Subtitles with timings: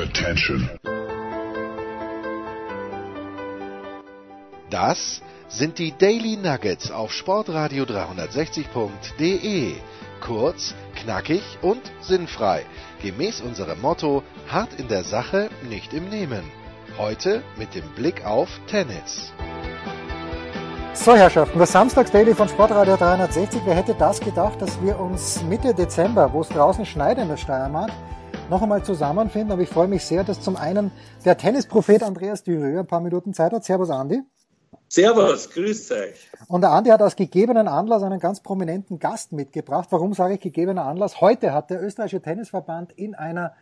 [0.00, 0.70] Attention.
[4.70, 9.74] Das sind die Daily Nuggets auf Sportradio 360.de.
[10.22, 12.64] Kurz, knackig und sinnfrei.
[13.02, 16.44] Gemäß unserem Motto: hart in der Sache, nicht im Nehmen.
[16.96, 19.34] Heute mit dem Blick auf Tennis.
[20.94, 23.60] So, Herrschaften, das Samstags-Daily von Sportradio 360.
[23.66, 27.36] Wer hätte das gedacht, dass wir uns Mitte Dezember, wo es draußen schneit in der
[27.36, 27.90] Steiermark,
[28.50, 29.52] noch einmal zusammenfinden?
[29.52, 30.90] Aber ich freue mich sehr, dass zum einen
[31.24, 33.64] der Tennisprophet Andreas Dürö ein paar Minuten Zeit hat.
[33.64, 34.22] Servus, Andi.
[34.88, 36.30] Servus, grüß euch.
[36.48, 39.88] Und der Andi hat aus gegebenen Anlass einen ganz prominenten Gast mitgebracht.
[39.90, 41.20] Warum sage ich gegebener Anlass?
[41.20, 43.54] Heute hat der österreichische Tennisverband in einer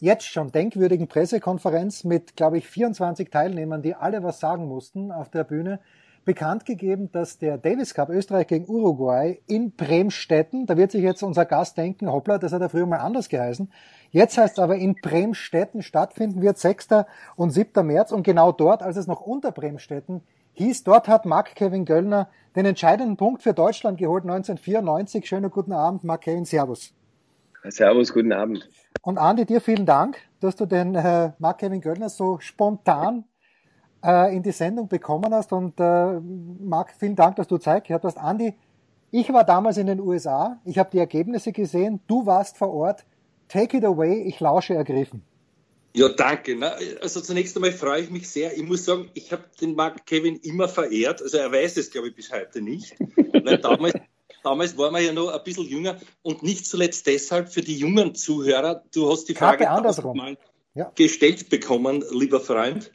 [0.00, 5.28] jetzt schon denkwürdigen Pressekonferenz mit, glaube ich, 24 Teilnehmern, die alle was sagen mussten auf
[5.28, 5.78] der Bühne,
[6.24, 11.22] bekannt gegeben, dass der Davis Cup Österreich gegen Uruguay in Bremstetten, da wird sich jetzt
[11.22, 13.72] unser Gast denken, hoppla, das hat er früher mal anders geheißen.
[14.10, 16.88] Jetzt heißt es aber in Bremstetten stattfinden wird, 6.
[17.36, 17.86] und 7.
[17.86, 20.22] März und genau dort, als es noch unter Bremstetten
[20.54, 25.26] hieß, dort hat Mark Kevin Göllner den entscheidenden Punkt für Deutschland geholt, 1994.
[25.26, 26.94] Schönen guten Abend, Mark Kevin, Servus.
[27.64, 28.68] Servus, guten Abend.
[29.02, 33.24] Und Andi, dir vielen Dank, dass du den äh, Mark Kevin Göllner so spontan
[34.04, 35.52] äh, in die Sendung bekommen hast.
[35.52, 36.20] Und äh,
[36.60, 38.18] Marc, vielen Dank, dass du Zeit gehabt hast.
[38.18, 38.54] Andi,
[39.10, 43.04] ich war damals in den USA, ich habe die Ergebnisse gesehen, du warst vor Ort.
[43.48, 45.22] Take it away, ich lausche ergriffen.
[45.94, 46.56] Ja, danke.
[46.56, 48.56] Na, also zunächst einmal freue ich mich sehr.
[48.56, 51.20] Ich muss sagen, ich habe den Mark Kevin immer verehrt.
[51.20, 52.94] Also er weiß es, glaube ich, bis heute nicht.
[53.44, 53.94] Weil damals,
[54.42, 58.14] damals waren wir ja noch ein bisschen jünger und nicht zuletzt deshalb für die jungen
[58.14, 58.82] Zuhörer.
[58.94, 60.36] Du hast die Frage andersrum.
[60.74, 60.90] Ja.
[60.94, 62.90] gestellt bekommen, lieber Freund.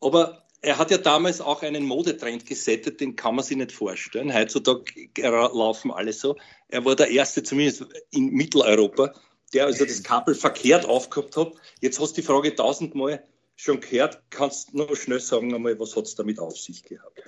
[0.00, 4.34] Aber er hat ja damals auch einen Modetrend gesettet, den kann man sich nicht vorstellen.
[4.34, 4.82] Heutzutage
[5.16, 6.36] laufen alle so.
[6.68, 9.14] Er war der Erste, zumindest in Mitteleuropa,
[9.54, 11.52] der also das Kabel verkehrt aufgehabt hat.
[11.80, 13.22] Jetzt hast du die Frage tausendmal
[13.56, 14.22] schon gehört.
[14.30, 17.22] Kannst du nur schnell sagen, einmal, was hat es damit auf sich gehabt?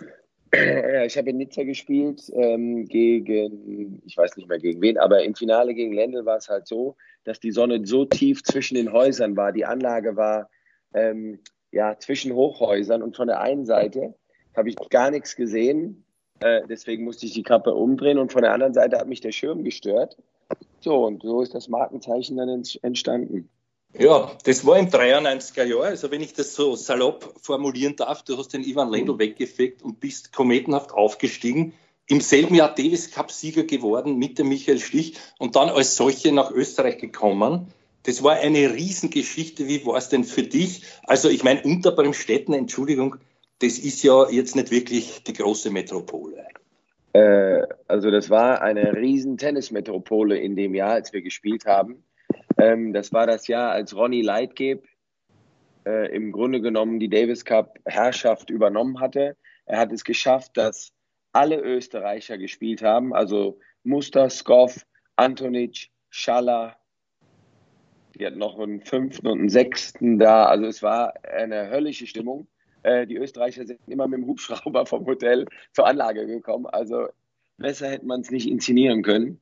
[1.06, 5.34] Ich habe in Nizza gespielt ähm, gegen, ich weiß nicht mehr gegen wen, aber im
[5.34, 9.34] Finale gegen Lendl war es halt so, dass die Sonne so tief zwischen den Häusern
[9.34, 9.52] war.
[9.52, 10.50] Die Anlage war
[10.92, 11.38] ähm,
[11.72, 14.14] ja, zwischen Hochhäusern und von der einen Seite
[14.54, 16.04] habe ich gar nichts gesehen.
[16.40, 19.32] Äh, deswegen musste ich die Kappe umdrehen und von der anderen Seite hat mich der
[19.32, 20.16] Schirm gestört.
[20.80, 23.48] So, und so ist das Markenzeichen dann entstanden.
[23.98, 25.84] Ja, das war im 93er Jahr.
[25.84, 30.00] Also wenn ich das so salopp formulieren darf, du hast den Ivan Lendl weggefegt und
[30.00, 31.74] bist kometenhaft aufgestiegen.
[32.08, 36.32] Im selben Jahr Davis Cup Sieger geworden mit dem Michael Stich und dann als solche
[36.32, 37.68] nach Österreich gekommen.
[38.04, 39.68] Das war eine Riesengeschichte.
[39.68, 40.82] Wie war es denn für dich?
[41.04, 43.16] Also ich meine, Unterbremstetten, Entschuldigung,
[43.60, 46.46] das ist ja jetzt nicht wirklich die große Metropole.
[47.12, 52.02] Äh, also das war eine riesen Tennismetropole in dem Jahr, als wir gespielt haben.
[52.58, 54.84] Ähm, das war das Jahr, als Ronny Leitgeb
[55.86, 59.36] äh, im Grunde genommen die Davis Cup Herrschaft übernommen hatte.
[59.66, 60.92] Er hat es geschafft, dass
[61.32, 64.86] alle Österreicher gespielt haben, also Muster, Skoff,
[65.16, 66.76] Antonic, Schaller,
[68.14, 70.46] die hatten noch einen fünften und einen sechsten da.
[70.46, 72.46] Also es war eine höllische Stimmung.
[72.82, 76.66] Äh, die Österreicher sind immer mit dem Hubschrauber vom Hotel zur Anlage gekommen.
[76.66, 77.08] Also
[77.58, 79.40] besser hätte man es nicht inszenieren können.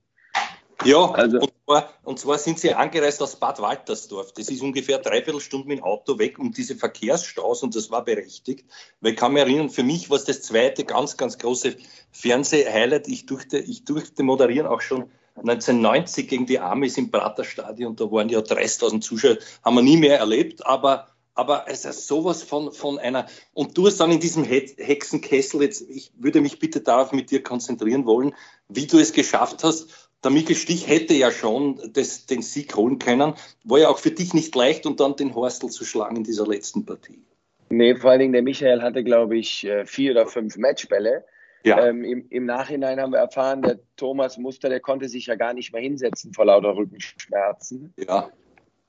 [0.85, 4.33] Ja, also, und, zwar, und zwar sind sie angereist aus Bad Waltersdorf.
[4.33, 8.03] Das ist ungefähr dreiviertel Stunden mit dem Auto weg um diese Verkehrsstaus und das war
[8.03, 8.65] berechtigt.
[9.01, 11.77] Weil ich kann mich erinnern, für mich war es das zweite ganz, ganz große
[12.13, 13.09] Fernseh-Highlight.
[13.09, 15.11] Ich durfte, ich durfte moderieren auch schon
[15.41, 20.19] 1990 gegen die Amis im Praterstadion, da waren ja 30.000 Zuschauer, haben wir nie mehr
[20.19, 24.45] erlebt, aber, aber es ist sowas von, von einer, und du hast dann in diesem
[24.45, 28.35] Hexenkessel, jetzt, ich würde mich bitte darauf mit dir konzentrieren wollen,
[28.69, 32.99] wie du es geschafft hast, der Mikkel Stich hätte ja schon das, den Sieg holen
[32.99, 33.35] können.
[33.65, 36.47] War ja auch für dich nicht leicht und dann den Horstel zu schlagen in dieser
[36.47, 37.23] letzten Partie.
[37.71, 41.25] Nee, vor allen Dingen der Michael hatte, glaube ich, äh, vier oder fünf Matchbälle.
[41.65, 41.87] Ja.
[41.87, 45.53] Ähm, im, im, Nachhinein haben wir erfahren, der Thomas Muster, der konnte sich ja gar
[45.53, 47.93] nicht mehr hinsetzen vor lauter Rückenschmerzen.
[47.99, 48.31] Ja.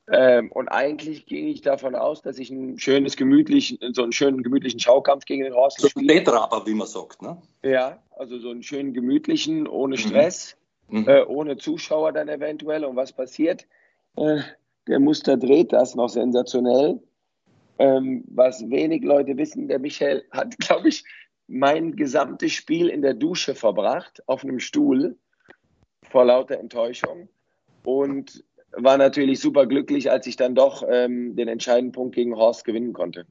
[0.10, 4.44] Ähm, und eigentlich ging ich davon aus, dass ich einen schönes, gemütlichen, so einen schönen,
[4.44, 6.24] gemütlichen Schaukampf gegen den Horst so spiele.
[6.26, 7.42] So wie man sagt, ne?
[7.64, 10.00] Ja, also so einen schönen, gemütlichen, ohne mhm.
[10.00, 10.58] Stress,
[10.90, 11.08] mhm.
[11.08, 12.84] Äh, ohne Zuschauer dann eventuell.
[12.84, 13.68] Und was passiert?
[14.18, 14.40] Äh,
[14.88, 17.00] der Muster dreht das noch sensationell.
[17.80, 21.04] Ähm, was wenig Leute wissen, der Michael hat, glaube ich,
[21.52, 25.18] mein gesamtes Spiel in der Dusche verbracht, auf einem Stuhl,
[26.10, 27.30] vor lauter Enttäuschung.
[27.84, 32.64] Und war natürlich super glücklich, als ich dann doch ähm, den entscheidenden Punkt gegen Horst
[32.64, 33.26] gewinnen konnte.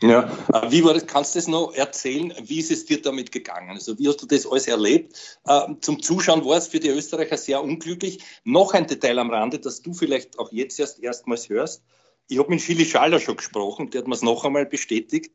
[0.00, 0.30] Ja,
[0.68, 1.06] wie war das?
[1.06, 2.32] Kannst du das noch erzählen?
[2.42, 3.70] Wie ist es dir damit gegangen?
[3.70, 5.38] Also, wie hast du das alles erlebt?
[5.46, 8.22] Äh, zum Zuschauen war es für die Österreicher sehr unglücklich.
[8.44, 11.82] Noch ein Detail am Rande, das du vielleicht auch jetzt erst erstmals hörst.
[12.28, 15.32] Ich habe mit Chili Schaller schon gesprochen, der hat mir es noch einmal bestätigt.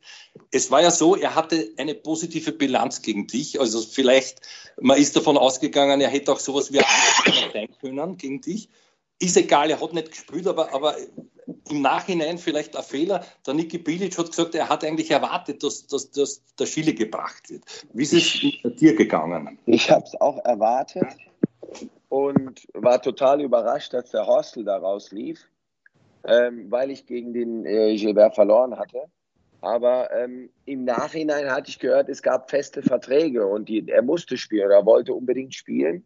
[0.52, 3.60] Es war ja so, er hatte eine positive Bilanz gegen dich.
[3.60, 4.42] Also vielleicht,
[4.82, 6.86] man ist davon ausgegangen, er hätte auch sowas wie ein
[7.54, 8.70] sein können gegen dich.
[9.20, 10.96] Ist egal, er hat nicht gespielt, aber, aber
[11.70, 13.26] im Nachhinein vielleicht ein Fehler.
[13.46, 17.50] Der Niki Bilic hat gesagt, er hat eigentlich erwartet, dass, dass, dass der Chile gebracht
[17.50, 17.64] wird.
[17.94, 19.60] Wie ist es mit dir gegangen?
[19.66, 21.08] Ich habe es auch erwartet
[22.10, 25.48] und war total überrascht, dass der Hostel daraus lief
[26.28, 29.04] ähm, weil ich gegen den äh, Gilbert verloren hatte.
[29.62, 34.38] Aber ähm, im Nachhinein hatte ich gehört, es gab feste Verträge und die, er musste
[34.38, 36.06] spielen, er wollte unbedingt spielen.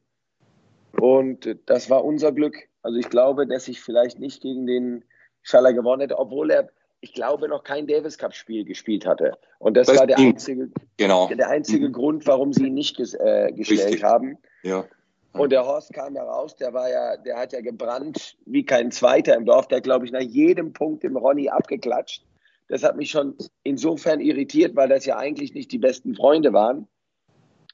[1.00, 2.56] Und das war unser Glück.
[2.81, 5.03] Also ich glaube, dass ich vielleicht nicht gegen den
[5.41, 6.69] Schaller gewonnen hätte, obwohl er,
[7.01, 9.38] ich glaube, noch kein Davis Cup Spiel gespielt hatte.
[9.59, 11.27] Und das, das war der einzige, genau.
[11.27, 11.94] der einzige mhm.
[11.94, 14.03] Grund, warum sie ihn nicht ges, äh, gestellt Richtig.
[14.03, 14.38] haben.
[14.63, 14.85] Ja.
[15.33, 18.92] Und der Horst kam ja raus, der war ja, der hat ja gebrannt wie kein
[18.92, 19.68] Zweiter im Dorf.
[19.68, 22.25] Der glaube ich nach jedem Punkt dem Ronny abgeklatscht.
[22.68, 26.88] Das hat mich schon insofern irritiert, weil das ja eigentlich nicht die besten Freunde waren.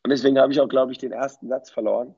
[0.03, 2.15] Und deswegen habe ich auch, glaube ich, den ersten Satz verloren.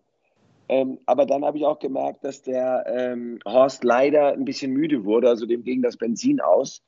[0.68, 5.04] Ähm, aber dann habe ich auch gemerkt, dass der ähm, Horst leider ein bisschen müde
[5.04, 5.30] wurde.
[5.30, 6.84] Also dem ging das Benzin aus.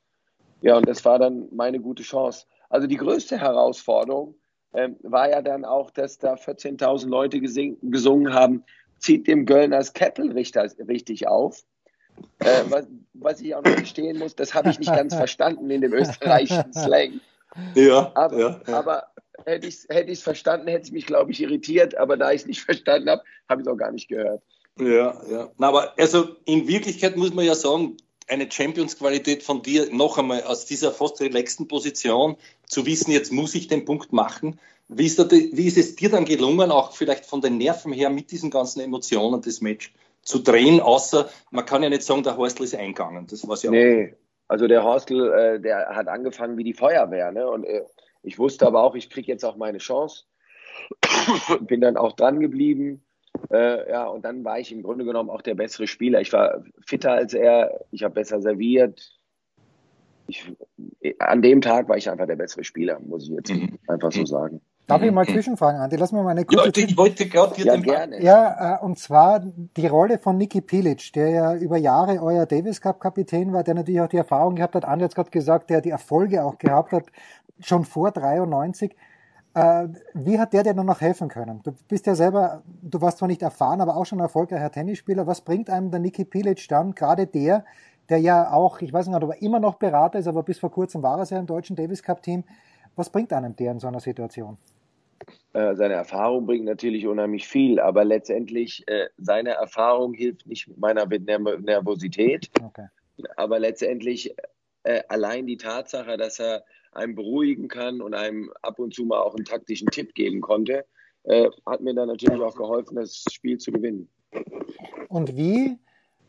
[0.60, 2.46] Ja, und das war dann meine gute Chance.
[2.70, 4.36] Also die größte Herausforderung
[4.74, 8.64] ähm, war ja dann auch, dass da 14.000 Leute gesungen haben,
[8.98, 11.64] zieht dem Göllners Kettel richtig auf.
[12.38, 15.80] Äh, was, was, ich auch noch gestehen muss, das habe ich nicht ganz verstanden in
[15.80, 17.20] dem österreichischen Slang.
[17.74, 18.78] Ja, aber, ja, ja.
[18.78, 19.08] aber
[19.44, 21.96] hätte ich es hätte verstanden, hätte es mich, glaube ich, irritiert.
[21.96, 24.42] Aber da ich es nicht verstanden habe, habe ich es auch gar nicht gehört.
[24.78, 25.50] Ja, ja.
[25.58, 27.96] Na, aber also in Wirklichkeit muss man ja sagen,
[28.32, 32.36] eine Champions-Qualität von dir, noch einmal aus dieser fast relaxten Position
[32.66, 34.58] zu wissen, jetzt muss ich den Punkt machen.
[34.88, 38.10] Wie ist, die, wie ist, es dir dann gelungen, auch vielleicht von den Nerven her
[38.10, 39.92] mit diesen ganzen Emotionen des Match
[40.22, 43.26] zu drehen, außer man kann ja nicht sagen, der Horstl ist eingegangen.
[43.26, 44.14] Das war's ja nee,
[44.48, 47.32] also der Horstl, äh, der hat angefangen wie die Feuerwehr.
[47.32, 47.48] Ne?
[47.48, 47.82] Und äh,
[48.22, 50.24] ich wusste aber auch, ich kriege jetzt auch meine Chance.
[51.60, 53.02] Bin dann auch dran geblieben
[53.50, 56.20] äh, ja, und dann war ich im Grunde genommen auch der bessere Spieler.
[56.20, 59.18] Ich war fitter als er, ich habe besser serviert.
[60.26, 60.52] Ich,
[61.18, 63.78] an dem Tag war ich einfach der bessere Spieler, muss ich jetzt mhm.
[63.88, 64.60] einfach so sagen.
[64.86, 65.96] Darf ich mal zwischenfragen, Andi?
[65.96, 68.22] Lass mir mal eine kurze ja, ich wollte gerade ja, gerne.
[68.22, 72.80] Ja, äh, und zwar die Rolle von Niki Pilic, der ja über Jahre euer Davis
[72.80, 74.84] Cup Kapitän war, der natürlich auch die Erfahrung gehabt hat.
[74.84, 77.06] Andi hat gerade gesagt, der die Erfolge auch gehabt hat,
[77.60, 78.94] schon vor 93.
[79.54, 81.60] Äh, wie hat der dir dann noch helfen können?
[81.62, 85.26] Du bist ja selber, du warst zwar nicht erfahren, aber auch schon ein erfolgreicher Tennisspieler.
[85.26, 87.64] Was bringt einem der Niki Pilic dann, gerade der,
[88.08, 90.70] der ja auch, ich weiß nicht, ob er immer noch Berater ist, aber bis vor
[90.70, 92.44] kurzem war er ja im deutschen Davis Cup Team.
[92.96, 94.56] Was bringt einem der in so einer Situation?
[95.52, 100.78] Äh, seine Erfahrung bringt natürlich unheimlich viel, aber letztendlich äh, seine Erfahrung hilft nicht mit
[100.78, 102.50] meiner Nervosität.
[102.62, 102.86] Okay.
[103.36, 104.34] Aber letztendlich
[105.08, 109.34] allein die Tatsache, dass er einem beruhigen kann und einem ab und zu mal auch
[109.34, 110.84] einen taktischen Tipp geben konnte,
[111.24, 114.08] äh, hat mir dann natürlich auch geholfen, das Spiel zu gewinnen.
[115.08, 115.78] Und wie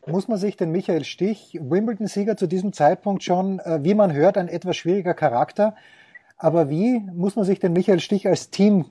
[0.06, 4.36] muss man sich den Michael Stich, Wimbledon-Sieger zu diesem Zeitpunkt schon, äh, wie man hört,
[4.36, 5.74] ein etwas schwieriger Charakter,
[6.36, 8.86] aber wie muss man sich den Michael Stich als Team,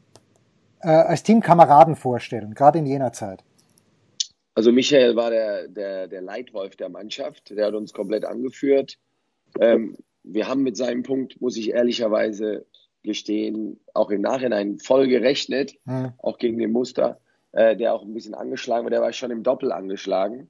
[0.81, 3.43] äh, als Teamkameraden vorstellen, gerade in jener Zeit?
[4.55, 8.97] Also Michael war der, der, der Leitwolf der Mannschaft, der hat uns komplett angeführt.
[9.59, 12.65] Ähm, wir haben mit seinem Punkt, muss ich ehrlicherweise
[13.03, 16.13] gestehen, auch im Nachhinein voll gerechnet, mhm.
[16.17, 17.19] auch gegen den Muster,
[17.51, 20.49] äh, der auch ein bisschen angeschlagen war, der war schon im Doppel angeschlagen.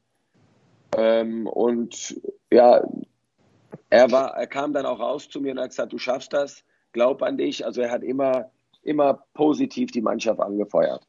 [0.95, 2.87] Ähm, und ja,
[3.89, 6.63] er war, er kam dann auch raus zu mir und hat gesagt, du schaffst das,
[6.91, 7.65] glaub an dich.
[7.65, 8.51] Also er hat immer,
[8.83, 11.07] immer positiv die Mannschaft angefeuert.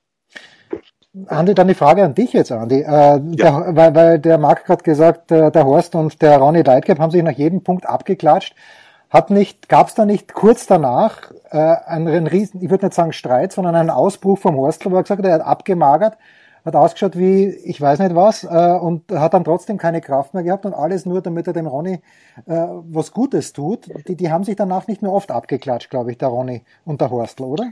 [1.29, 2.81] Andi, dann die Frage an dich jetzt, Andi.
[2.81, 3.19] Äh, ja.
[3.21, 7.13] der, weil, weil der Marc gerade gesagt, äh, der Horst und der Ronny Leitgeb haben
[7.13, 8.55] sich nach jedem Punkt abgeklatscht.
[9.11, 12.95] Hat nicht, gab es da nicht kurz danach äh, einen, einen riesen, ich würde nicht
[12.95, 16.19] sagen Streit, sondern einen Ausbruch vom Horstl, wo er gesagt hat, er hat abgemagert,
[16.65, 20.43] hat ausgeschaut wie ich weiß nicht was äh, und hat dann trotzdem keine Kraft mehr
[20.43, 22.01] gehabt und alles nur, damit er dem Ronny
[22.47, 23.89] äh, was Gutes tut.
[24.09, 27.11] Die, die haben sich danach nicht mehr oft abgeklatscht, glaube ich, der Ronny und der
[27.11, 27.71] Horstl, oder?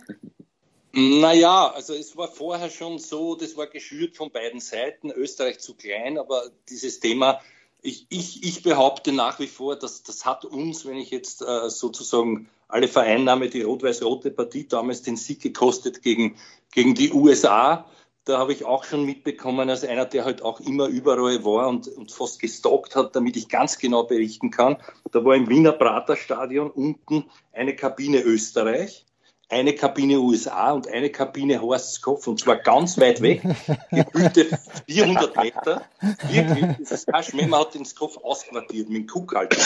[0.94, 5.75] Naja, also es war vorher schon so, das war geschürt von beiden Seiten, Österreich zu
[5.75, 7.40] klein, aber dieses Thema,
[7.80, 11.70] ich, ich, ich behaupte nach wie vor, dass das hat uns, wenn ich jetzt äh,
[11.70, 16.37] sozusagen alle vereinnahme, die rot-weiß-rote Partie damals den Sieg gekostet gegen,
[16.72, 17.87] gegen die USA.
[18.25, 21.88] Da habe ich auch schon mitbekommen, als einer, der halt auch immer überall war und,
[21.88, 24.76] und fast gestalkt hat, damit ich ganz genau berichten kann.
[25.11, 29.06] Da war im Wiener Praterstadion unten eine Kabine Österreich
[29.52, 33.42] eine Kabine USA und eine Kabine Horsts Kopf und zwar ganz weit weg,
[33.90, 35.82] gefühlte 400 Meter.
[36.30, 39.59] Wirklich, das ist kein Schmäh, man hat den Kopf ausquartiert mit dem Kuckhalter.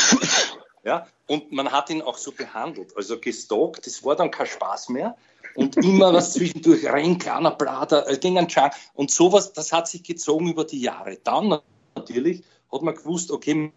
[0.82, 4.88] Ja, und man hat ihn auch so behandelt, also gestalkt, das war dann kein Spaß
[4.88, 5.16] mehr.
[5.54, 8.72] Und immer was zwischendurch rein, kleiner Blader, äh, ging ein Chunk.
[8.94, 11.16] Und sowas, das hat sich gezogen über die Jahre.
[11.24, 11.58] Dann
[11.94, 13.72] natürlich hat man gewusst, okay,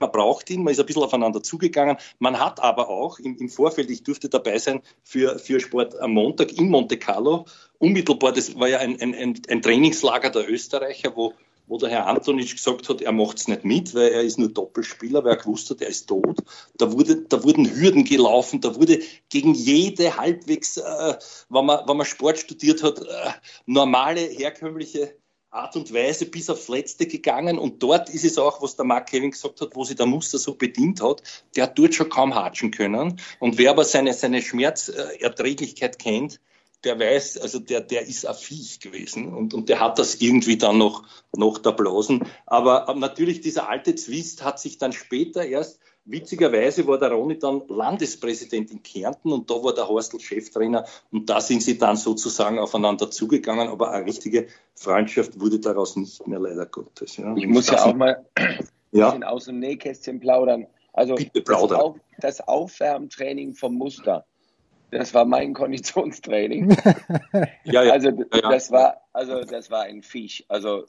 [0.00, 1.96] man braucht ihn, man ist ein bisschen aufeinander zugegangen.
[2.18, 6.12] Man hat aber auch im, im, Vorfeld, ich durfte dabei sein für, für Sport am
[6.12, 7.46] Montag in Monte Carlo,
[7.78, 11.34] unmittelbar, das war ja ein, ein, ein Trainingslager der Österreicher, wo,
[11.68, 14.48] wo der Herr Antonic gesagt hat, er macht es nicht mit, weil er ist nur
[14.48, 16.38] Doppelspieler, weil er gewusst hat, er ist tot.
[16.76, 21.14] Da, wurde, da wurden Hürden gelaufen, da wurde gegen jede halbwegs, äh,
[21.48, 23.30] wenn, man, wenn man Sport studiert hat, äh,
[23.66, 25.14] normale, herkömmliche
[25.50, 27.58] Art und Weise bis aufs Letzte gegangen.
[27.58, 30.38] Und dort ist es auch, was der Mark Kevin gesagt hat, wo sich der Muster
[30.38, 31.22] so bedient hat,
[31.56, 33.20] der hat dort schon kaum hatschen können.
[33.40, 36.40] Und wer aber seine, seine Schmerzerträglichkeit kennt,
[36.84, 39.34] der weiß, also der, der ist ein Viech gewesen.
[39.34, 42.24] Und, und der hat das irgendwie dann noch, noch da blasen.
[42.46, 47.38] Aber, aber natürlich dieser alte Zwist hat sich dann später erst Witzigerweise war der Roni
[47.38, 51.96] dann Landespräsident in Kärnten und da war der Horstl Cheftrainer und da sind sie dann
[51.96, 57.18] sozusagen aufeinander zugegangen, aber eine richtige Freundschaft wurde daraus nicht mehr, leider Gottes.
[57.18, 57.36] Ja.
[57.36, 58.24] Ich muss ja auch mal
[58.92, 59.18] ja.
[59.22, 60.66] aus dem Nähkästchen plaudern.
[60.94, 61.78] Also Bitte plaudern.
[61.78, 64.24] Das, Auf, das Aufwärmtraining vom Muster,
[64.90, 66.76] das war mein Konditionstraining.
[67.64, 67.92] ja, ja.
[67.92, 70.46] Also das war, also das war ein Viech.
[70.48, 70.86] Also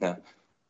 [0.00, 0.18] ja.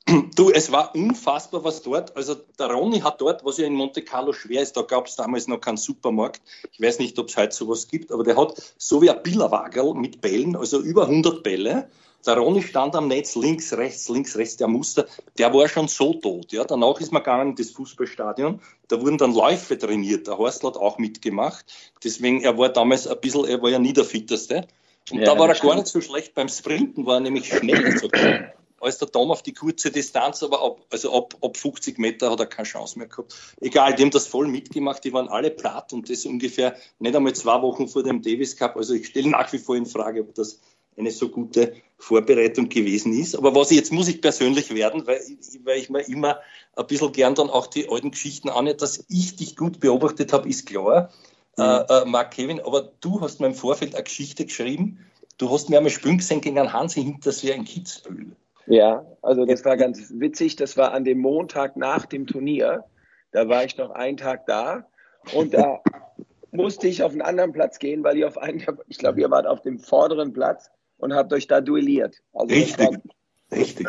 [0.34, 4.02] Du, es war unfassbar, was dort, also der Ronny hat dort, was ja in Monte
[4.02, 6.40] Carlo schwer ist, da gab es damals noch keinen Supermarkt.
[6.72, 9.94] Ich weiß nicht, ob es heute sowas gibt, aber der hat so wie ein Billerwagel
[9.94, 11.88] mit Bällen, also über 100 Bälle.
[12.24, 15.06] Der Ronny stand am Netz links, rechts, links, rechts, der Muster,
[15.38, 16.52] der war schon so tot.
[16.52, 16.64] Ja.
[16.64, 20.28] Danach ist man gegangen in das Fußballstadion, da wurden dann Läufe trainiert.
[20.28, 21.64] Der Horstl hat auch mitgemacht.
[22.04, 24.68] Deswegen, er war damals ein bisschen, er war ja nie der Fitteste.
[25.10, 27.98] Und ja, da war er gar nicht so schlecht beim Sprinten, war er nämlich schneller
[27.98, 28.52] sogar
[28.82, 32.40] als der Tom auf die kurze Distanz, aber ab, also ab, ab 50 Meter hat
[32.40, 33.34] er keine Chance mehr gehabt.
[33.60, 37.32] Egal, die haben das voll mitgemacht, die waren alle platt und das ungefähr nicht einmal
[37.34, 38.76] zwei Wochen vor dem Davis Cup.
[38.76, 40.60] Also ich stelle nach wie vor in Frage, ob das
[40.96, 43.36] eine so gute Vorbereitung gewesen ist.
[43.36, 45.20] Aber was ich, jetzt muss ich persönlich werden, weil,
[45.64, 46.40] weil ich mir immer
[46.76, 50.48] ein bisschen gern dann auch die alten Geschichten anhöre, dass ich dich gut beobachtet habe,
[50.48, 51.10] ist klar.
[51.56, 51.62] Mhm.
[51.62, 54.98] Äh, äh, Mark Kevin, aber du hast mir im Vorfeld eine Geschichte geschrieben.
[55.38, 58.36] Du hast mir einmal spielen gesehen gegen einen Hansi Hinterseher in Kitzbühel.
[58.66, 60.56] Ja, also das war ganz witzig.
[60.56, 62.84] Das war an dem Montag nach dem Turnier.
[63.32, 64.86] Da war ich noch einen Tag da
[65.34, 65.80] und da
[66.50, 69.46] musste ich auf einen anderen Platz gehen, weil ihr auf einen, ich glaube, ihr wart
[69.46, 72.22] auf dem vorderen Platz und habt euch da duelliert.
[72.32, 72.78] Also Richtig.
[72.78, 73.86] War, Richtig.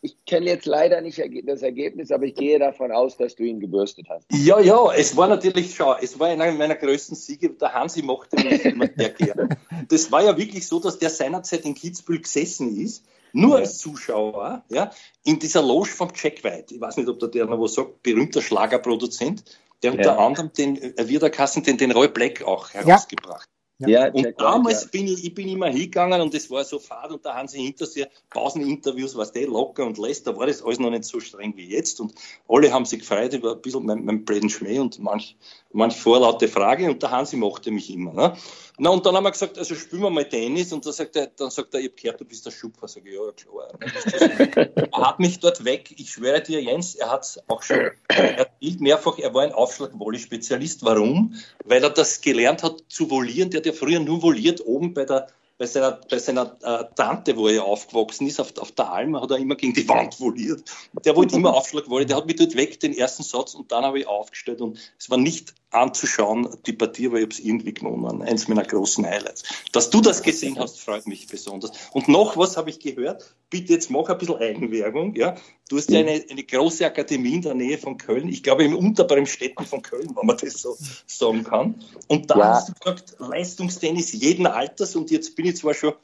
[0.00, 3.58] Ich kenne jetzt leider nicht das Ergebnis, aber ich gehe davon aus, dass du ihn
[3.58, 4.26] gebürstet hast.
[4.30, 8.36] Ja, ja, es war natürlich, schau, es war einer meiner größten Siege, der Hansi mochte
[8.36, 9.48] mich immer sehr gerne.
[9.88, 14.64] Das war ja wirklich so, dass der seinerzeit in Kitzbühel gesessen ist nur als Zuschauer,
[14.70, 14.90] ja,
[15.24, 16.74] in dieser Loge vom Jack White.
[16.74, 19.44] Ich weiß nicht, ob da der noch was sagt, berühmter Schlagerproduzent,
[19.82, 19.98] der ja.
[19.98, 23.48] unter anderem den äh, Wiederkassen, den, den Roy Black auch herausgebracht.
[23.48, 23.54] Ja.
[23.78, 26.78] Ja, und Jack damals White, bin ich, ich bin immer hingegangen und es war so
[26.78, 30.46] fad und da haben sie hinter sich Pauseninterviews, was der locker und lässt, da war
[30.46, 32.14] das alles noch nicht so streng wie jetzt und
[32.48, 35.36] alle haben sich gefreut über ein bisschen mein, mein blöden Schmäh und manch,
[35.74, 38.12] manch vorlaute Frage und der Hansi mochte mich immer.
[38.12, 38.36] Ne?
[38.78, 40.72] Na, und dann haben wir gesagt, also spielen wir mal Tennis.
[40.72, 42.88] Und dann sagt er, dann sagt er, ich habe gehört, du bist der Schupfer.
[42.88, 44.88] Sag ich, ja, klar.
[44.92, 49.18] er hat mich dort weg, ich schwöre dir, Jens, er hat auch schon erzählt mehrfach,
[49.18, 50.84] er war ein Aufschlag-Volley-Spezialist.
[50.84, 51.34] Warum?
[51.64, 53.50] Weil er das gelernt hat zu volieren.
[53.50, 57.36] Der hat ja früher nur voliert oben bei der bei seiner, bei seiner äh, Tante,
[57.36, 60.64] wo er aufgewachsen ist, auf, auf der Alm, hat er immer gegen die Wand voliert.
[61.04, 62.08] Der wollte immer Aufschlag wollen.
[62.08, 64.60] Der hat mich dort weg, den ersten Satz, und dann habe ich aufgestellt.
[64.60, 68.22] Und es war nicht anzuschauen, die Partie, aber ich habe es irgendwie gewonnen.
[68.22, 69.44] Eins meiner großen Highlights.
[69.72, 71.72] Dass du das gesehen hast, freut mich besonders.
[71.92, 73.34] Und noch was habe ich gehört.
[73.50, 75.14] Bitte jetzt mach ein bisschen Eigenwerbung.
[75.14, 75.36] Ja?
[75.68, 78.28] Du hast ja eine, eine große Akademie in der Nähe von Köln.
[78.28, 80.76] Ich glaube, im unterbaren Städten von Köln, wenn man das so
[81.06, 81.74] sagen kann.
[82.08, 82.44] Und da ja.
[82.54, 84.96] hast du gesagt, Leistungstennis jeden Alters.
[84.96, 85.94] Und jetzt bin ich zwar schon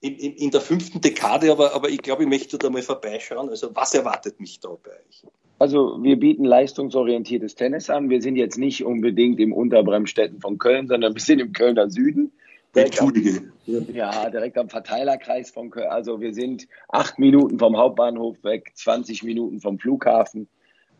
[0.00, 3.48] in, in, in der fünften Dekade, aber, aber ich glaube, ich möchte da mal vorbeischauen.
[3.48, 5.24] Also was erwartet mich da bei euch?
[5.58, 8.08] Also wir bieten leistungsorientiertes Tennis an.
[8.08, 12.30] Wir sind jetzt nicht unbedingt im Unterbremstetten von Köln, sondern wir sind im Kölner Süden.
[12.74, 13.50] Entschuldige.
[13.66, 15.88] ja, direkt am Verteilerkreis von Köln.
[15.88, 20.48] Also wir sind acht Minuten vom Hauptbahnhof weg, 20 Minuten vom Flughafen.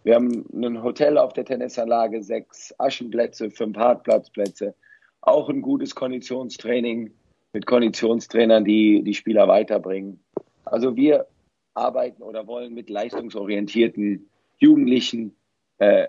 [0.02, 4.75] Wir haben ein Hotel auf der Tennisanlage, sechs Aschenplätze, fünf Hartplatzplätze.
[5.21, 7.12] Auch ein gutes Konditionstraining
[7.52, 10.21] mit Konditionstrainern, die die Spieler weiterbringen.
[10.64, 11.26] Also wir
[11.75, 14.28] arbeiten oder wollen mit leistungsorientierten
[14.59, 15.37] Jugendlichen,
[15.78, 16.09] äh,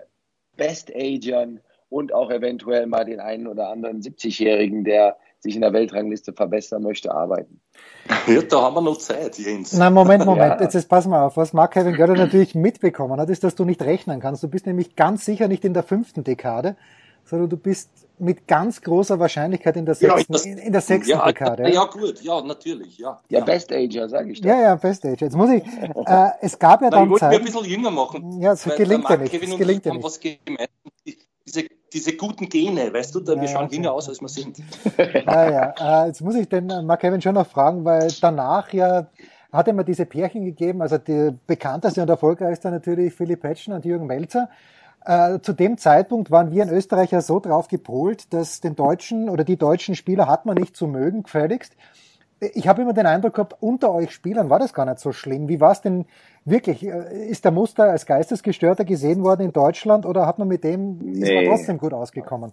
[0.56, 6.32] Best-Agern und auch eventuell mal den einen oder anderen 70-Jährigen, der sich in der Weltrangliste
[6.32, 7.60] verbessern möchte, arbeiten.
[8.26, 9.72] Ja, da haben wir noch Zeit, Jens.
[9.72, 10.54] Nein, Moment, Moment.
[10.54, 10.60] Ja.
[10.60, 11.36] Jetzt, jetzt pass mal auf.
[11.36, 14.42] Was Mark Kevin Götter natürlich mitbekommen hat, ist, dass du nicht rechnen kannst.
[14.42, 16.76] Du bist nämlich ganz sicher nicht in der fünften Dekade,
[17.24, 21.10] sondern du bist mit ganz großer Wahrscheinlichkeit in der sechsten, ja, in, in der sechsten
[21.10, 21.64] ja, Dekade.
[21.64, 23.20] Ja, ja, gut, ja, natürlich, ja.
[23.28, 24.48] Ja, Best Ager, sage ich doch.
[24.48, 25.26] Ja, ja, Best Ager.
[25.26, 25.62] Jetzt muss ich,
[26.06, 27.32] äh, es gab ja dann Nein, ich Zeit.
[27.32, 28.40] Ich ein bisschen jünger machen.
[28.40, 29.32] Ja, es gelingt ja nicht.
[29.32, 30.04] Kevin es gelingt ja nicht.
[30.04, 30.70] Was gemeint,
[31.46, 34.58] diese, diese guten Gene, weißt du, da, wir schauen jünger aus, als wir sind.
[35.26, 36.04] Ja, ja.
[36.04, 39.08] Äh, jetzt muss ich den äh, Mark Kevin schon noch fragen, weil danach ja
[39.52, 44.06] hat immer diese Pärchen gegeben, also die bekannteste und erfolgreichste natürlich Philipp Petschen und Jürgen
[44.06, 44.48] Melzer.
[45.04, 49.30] Äh, zu dem Zeitpunkt waren wir in Österreich ja so drauf gepolt, dass den deutschen
[49.30, 51.74] oder die deutschen Spieler hat man nicht zu mögen, gefälligst.
[52.54, 55.48] Ich habe immer den Eindruck gehabt, unter euch Spielern war das gar nicht so schlimm.
[55.48, 56.06] Wie war es denn
[56.44, 56.84] wirklich?
[56.84, 60.98] Äh, ist der Muster als Geistesgestörter gesehen worden in Deutschland oder hat man mit dem
[60.98, 61.20] nee.
[61.20, 62.52] ist man trotzdem gut ausgekommen?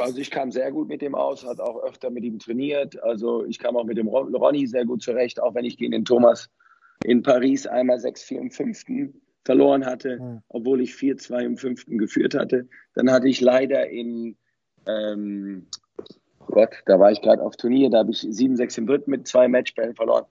[0.00, 3.00] Also ich kam sehr gut mit dem aus, hat auch öfter mit ihm trainiert.
[3.02, 6.04] Also ich kam auch mit dem Ronny sehr gut zurecht, auch wenn ich gegen den
[6.04, 6.50] Thomas
[7.04, 10.42] in Paris einmal 6-4 im fünften verloren hatte, mhm.
[10.48, 12.68] obwohl ich 4-2 im fünften geführt hatte.
[12.94, 14.36] Dann hatte ich leider in,
[14.86, 15.66] ähm,
[16.46, 19.48] Gott, da war ich gerade auf Turnier, da habe ich 7-6 im dritten mit zwei
[19.48, 20.24] Matchbällen verloren.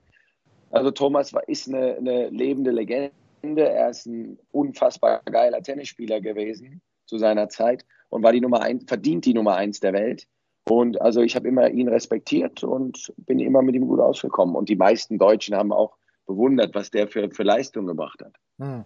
[0.70, 3.12] Also Thomas war, ist eine, eine lebende Legende.
[3.42, 8.84] Er ist ein unfassbar geiler Tennisspieler gewesen zu seiner Zeit und war die Nummer eins,
[8.86, 10.26] verdient die Nummer eins der Welt.
[10.68, 14.56] Und also ich habe immer ihn respektiert und bin immer mit ihm gut ausgekommen.
[14.56, 18.34] Und die meisten Deutschen haben auch bewundert, was der für, für Leistung gebracht hat.
[18.58, 18.84] Hm.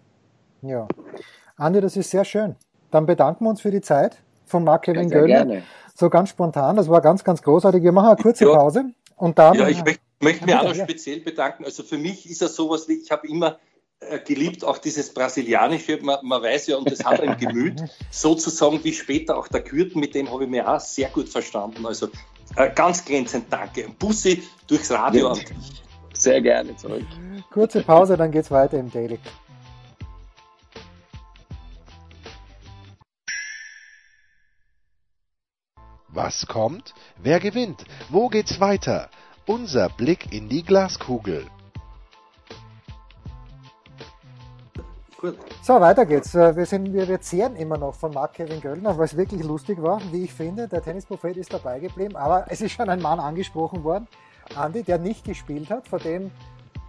[0.63, 0.89] Ja.
[1.57, 2.57] Andi, das ist sehr schön.
[2.91, 5.63] Dann bedanken wir uns für die Zeit von Mark Kevin ja, Göllner.
[5.95, 6.77] So ganz spontan.
[6.77, 7.83] Das war ganz, ganz großartig.
[7.83, 8.55] Wir machen eine kurze ja.
[8.55, 8.85] Pause
[9.17, 9.55] und dann.
[9.55, 11.65] Ja, ich möchte, möchte mich auch noch speziell bedanken.
[11.65, 13.59] Also für mich ist das sowas wie, ich habe immer
[14.01, 18.83] äh, geliebt, auch dieses Brasilianische, man, man, weiß ja, und das hat ein Gemüt, sozusagen
[18.85, 21.85] wie später auch der Kürten, mit dem habe ich mich auch sehr gut verstanden.
[21.85, 22.09] Also
[22.55, 23.89] äh, ganz glänzend danke.
[23.99, 25.35] Bussi durchs Radio.
[25.35, 25.43] Ja,
[26.15, 27.05] sehr gerne zurück.
[27.51, 29.19] Kurze Pause, dann geht's weiter im Daily.
[36.21, 36.95] Was kommt?
[37.23, 37.85] Wer gewinnt?
[38.09, 39.09] Wo geht's weiter?
[39.47, 41.47] Unser Blick in die Glaskugel.
[45.63, 46.35] So, weiter geht's.
[46.35, 49.45] Äh, wir, sind, wir, wir zehren immer noch von Mark Kevin Göllner, weil es wirklich
[49.45, 50.67] lustig war, wie ich finde.
[50.67, 54.09] Der Tennisprophet ist dabei geblieben, aber es ist schon ein Mann angesprochen worden,
[54.57, 56.33] Andi, der nicht gespielt hat, vor dem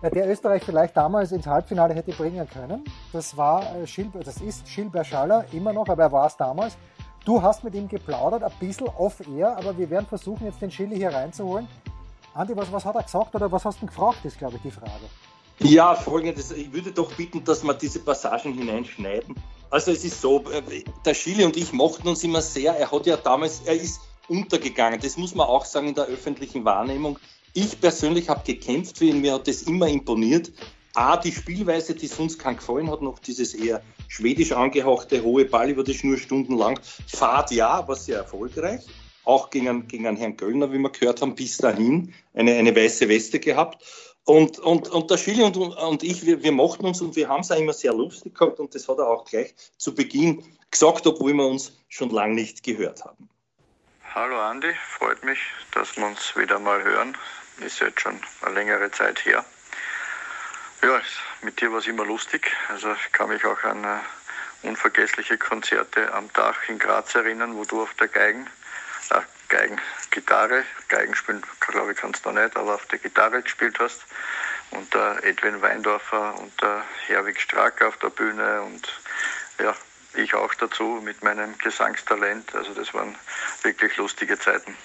[0.01, 2.83] der Österreich vielleicht damals ins Halbfinale hätte bringen können.
[3.13, 6.77] Das war äh, Schilber, das ist Gilbert Schaller immer noch, aber er war es damals.
[7.29, 10.95] Du hast mit ihm geplaudert, ein bisschen off-air, aber wir werden versuchen, jetzt den Chili
[10.95, 11.67] hier reinzuholen.
[12.33, 14.71] Andi, was, was hat er gesagt oder was hast du gefragt, ist, glaube ich, die
[14.71, 15.05] Frage.
[15.59, 16.49] Ja, folgendes.
[16.49, 19.35] Ich würde doch bitten, dass wir diese Passagen hineinschneiden.
[19.69, 22.73] Also es ist so, äh, der Chili und ich mochten uns immer sehr.
[22.73, 24.99] Er hat ja damals, er ist untergegangen.
[24.99, 27.19] Das muss man auch sagen in der öffentlichen Wahrnehmung.
[27.53, 30.51] Ich persönlich habe gekämpft für ihn, mir hat das immer imponiert.
[30.95, 35.69] A, die Spielweise, die sonst keinen gefallen hat, noch dieses eher schwedisch angehauchte hohe Ball
[35.69, 36.79] über die Schnur stundenlang.
[37.07, 38.85] Fahrt ja, war sehr erfolgreich.
[39.23, 43.39] Auch gegen, gegen Herrn Göllner, wie wir gehört haben, bis dahin eine, eine weiße Weste
[43.39, 43.85] gehabt.
[44.23, 47.41] Und, und, und der Schili und, und ich, wir, wir mochten uns und wir haben
[47.41, 51.07] es auch immer sehr lustig gehabt und das hat er auch gleich zu Beginn gesagt,
[51.07, 53.29] obwohl wir uns schon lange nicht gehört haben.
[54.13, 55.39] Hallo Andi, freut mich,
[55.73, 57.15] dass wir uns wieder mal hören.
[57.65, 59.45] Ist jetzt schon eine längere Zeit her.
[60.81, 61.01] Ja,
[61.41, 62.51] mit dir war es immer lustig.
[62.69, 67.65] Also ich kann mich auch an uh, unvergessliche Konzerte am Dach in Graz erinnern, wo
[67.65, 68.47] du auf der Geigen,
[69.09, 69.77] äh, Geigen,
[70.09, 74.05] Gitarre, Geigen spielen, glaube ich, kannst du nicht, aber auf der Gitarre gespielt hast.
[74.71, 78.87] Und uh, Edwin Weindorfer und uh, Herwig Strack auf der Bühne und
[79.59, 79.75] ja,
[80.13, 82.55] ich auch dazu mit meinem Gesangstalent.
[82.55, 83.15] Also das waren
[83.63, 84.75] wirklich lustige Zeiten.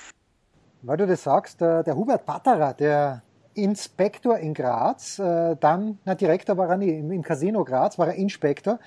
[0.82, 3.22] Weil du das sagst, der, der Hubert Patterer, der
[3.54, 8.08] Inspektor in Graz, äh, dann, na, Direktor war er nie, im, im Casino Graz war
[8.08, 8.78] er Inspektor.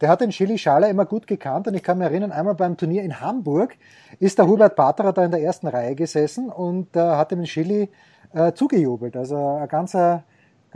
[0.00, 2.76] Der hat den Chili Schaler immer gut gekannt und ich kann mich erinnern, einmal beim
[2.76, 3.76] Turnier in Hamburg
[4.18, 7.88] ist der Hubert Patterer da in der ersten Reihe gesessen und äh, hat dem Chili
[8.34, 9.16] äh, zugejubelt.
[9.16, 10.24] Also ein ganzer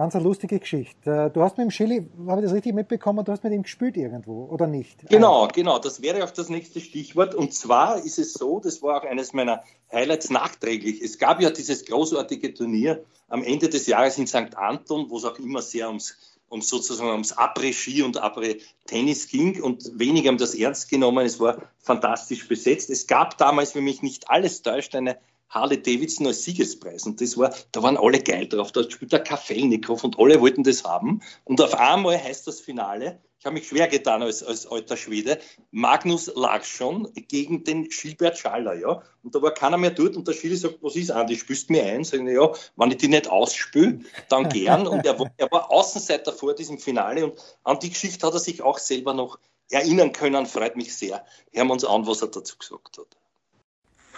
[0.01, 1.27] Ganz eine lustige Geschichte.
[1.27, 3.65] Äh, du hast mit dem Chili, habe ich das richtig mitbekommen, du hast mit ihm
[3.65, 5.07] gespielt irgendwo, oder nicht?
[5.11, 5.79] Genau, genau.
[5.79, 7.35] Das wäre auch das nächste Stichwort.
[7.35, 11.03] Und zwar ist es so, das war auch eines meiner Highlights nachträglich.
[11.03, 14.57] Es gab ja dieses großartige Turnier am Ende des Jahres in St.
[14.57, 16.17] Anton, wo es auch immer sehr ums
[16.49, 21.27] um sozusagen ums Après-Ski und Après-Tennis ging und wenige haben das ernst genommen.
[21.27, 22.89] Es war fantastisch besetzt.
[22.89, 25.19] Es gab damals, wenn mich nicht alles täuscht, eine
[25.51, 27.05] Harley Davidson als Siegespreis.
[27.05, 28.73] Und das war, da waren alle geil drauf.
[28.73, 31.21] Da spielt der Kafelnikow und alle wollten das haben.
[31.45, 35.41] Und auf einmal heißt das Finale, ich habe mich schwer getan als, als alter Schwede,
[35.71, 39.03] Magnus Larsson gegen den Gilbert Schaller, ja.
[39.23, 41.85] Und da war keiner mehr dort und der Schiri sagt, was ist, Andi, spürst mir
[41.85, 42.05] ein?
[42.05, 44.87] Sagen, ja, wenn ich die nicht ausspüle, dann gern.
[44.87, 48.61] Und er er war Außenseiter vor diesem Finale und an die Geschichte hat er sich
[48.61, 49.39] auch selber noch
[49.71, 51.25] erinnern können, freut mich sehr.
[51.53, 53.20] Hören wir uns an, was er dazu gesagt hat.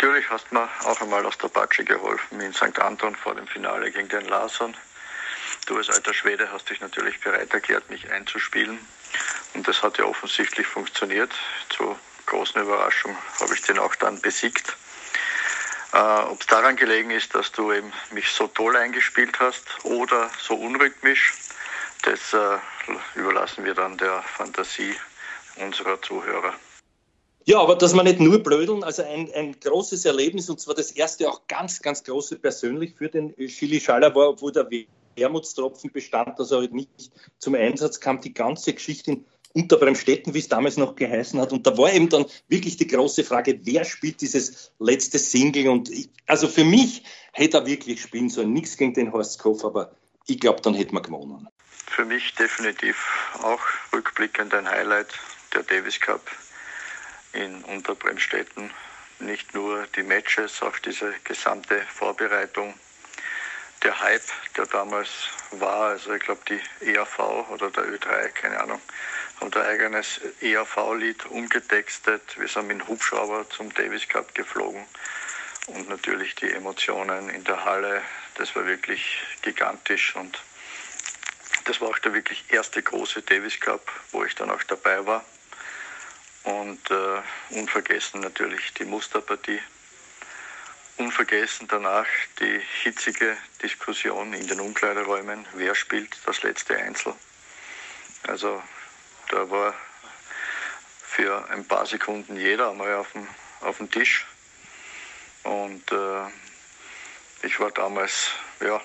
[0.02, 2.76] Natürlich hast du mir auch einmal aus der Patsche geholfen in St.
[2.80, 4.76] Anton vor dem Finale gegen den Larsson.
[5.66, 8.80] Du als alter Schwede hast dich natürlich bereit erklärt, mich einzuspielen.
[9.54, 11.30] Und das hat ja offensichtlich funktioniert.
[11.68, 14.76] Zur großen Überraschung habe ich den auch dann besiegt.
[15.92, 20.32] Äh, Ob es daran gelegen ist, dass du eben mich so toll eingespielt hast oder
[20.40, 21.32] so unrhythmisch,
[22.02, 22.58] das äh,
[23.14, 24.96] überlassen wir dann der Fantasie
[25.58, 26.54] unserer Zuhörer.
[27.44, 30.92] Ja, aber dass man nicht nur blödeln, also ein, ein großes Erlebnis und zwar das
[30.92, 34.68] erste auch ganz, ganz große persönlich für den Chili Schaller war, wo der
[35.16, 36.90] Wermutstropfen bestand, dass er halt nicht
[37.38, 39.24] zum Einsatz kam, die ganze Geschichte in
[39.54, 41.52] Unterbremstetten, wie es damals noch geheißen hat.
[41.52, 45.68] Und da war eben dann wirklich die große Frage, wer spielt dieses letzte Single?
[45.68, 47.02] Und ich, also für mich
[47.32, 48.52] hätte er wirklich spielen sollen.
[48.52, 49.94] Nichts gegen den Horst Koff, aber
[50.26, 51.48] ich glaube, dann hätten wir gewonnen.
[51.86, 52.96] Für mich definitiv
[53.42, 53.60] auch
[53.92, 55.08] rückblickend ein Highlight
[55.52, 56.22] der Davis Cup
[57.32, 58.70] in Unterbremstetten.
[59.20, 62.74] Nicht nur die Matches, auch diese gesamte Vorbereitung.
[63.82, 64.22] Der Hype,
[64.56, 65.08] der damals
[65.50, 66.60] war, also ich glaube die
[66.92, 67.18] ERV
[67.50, 68.80] oder der Ö3, keine Ahnung,
[69.40, 72.38] haben ein eigenes ERV-Lied umgetextet.
[72.38, 74.84] Wir sind mit dem Hubschrauber zum Davis Cup geflogen
[75.66, 78.02] und natürlich die Emotionen in der Halle,
[78.36, 80.40] das war wirklich gigantisch und
[81.64, 85.24] das war auch der wirklich erste große Davis Cup, wo ich dann auch dabei war.
[86.44, 89.60] Und äh, unvergessen natürlich die Musterpartie.
[90.98, 92.06] Unvergessen danach
[92.40, 97.14] die hitzige Diskussion in den Umkleideräumen, wer spielt das letzte Einzel.
[98.26, 98.62] Also
[99.28, 99.74] da war
[101.02, 103.26] für ein paar Sekunden jeder einmal auf dem,
[103.60, 104.26] auf dem Tisch.
[105.42, 106.28] Und äh,
[107.42, 108.28] ich war damals,
[108.60, 108.80] ja,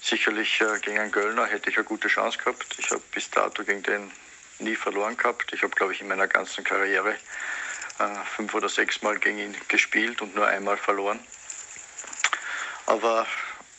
[0.00, 2.66] sicherlich äh, gegen einen Göllner hätte ich eine gute Chance gehabt.
[2.78, 4.10] Ich habe bis dato gegen den
[4.62, 5.52] nie verloren gehabt.
[5.52, 7.16] Ich habe, glaube ich, in meiner ganzen Karriere
[7.98, 11.20] äh, fünf oder sechs Mal gegen ihn gespielt und nur einmal verloren.
[12.86, 13.26] Aber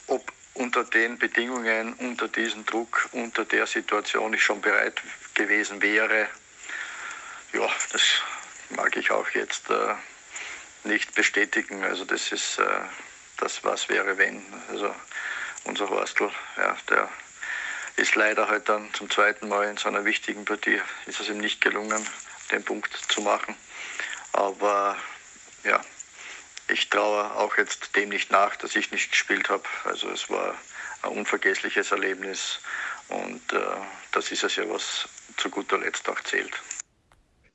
[0.08, 5.02] ob unter den Bedingungen, unter diesem Druck, unter der Situation ich schon bereit
[5.34, 6.28] gewesen wäre,
[7.54, 8.02] ja, das
[8.70, 9.96] mag ich auch jetzt äh,
[10.84, 11.84] nicht bestätigen.
[11.84, 12.66] Also das ist äh,
[13.38, 14.44] das, was wäre, wenn.
[14.70, 14.94] Also
[15.66, 17.10] unser Horstl, ja, der
[17.98, 21.40] ist leider halt dann zum zweiten Mal in so einer wichtigen Partie, ist es ihm
[21.40, 22.06] nicht gelungen,
[22.52, 23.56] den Punkt zu machen.
[24.32, 24.98] Aber
[25.64, 25.82] ja,
[26.70, 29.64] ich traue auch jetzt dem nicht nach, dass ich nicht gespielt habe.
[29.84, 30.56] Also es war
[31.04, 32.60] ein unvergessliches Erlebnis
[33.10, 33.60] und äh,
[34.12, 36.54] das ist es ja, was zu guter Letzt auch zählt.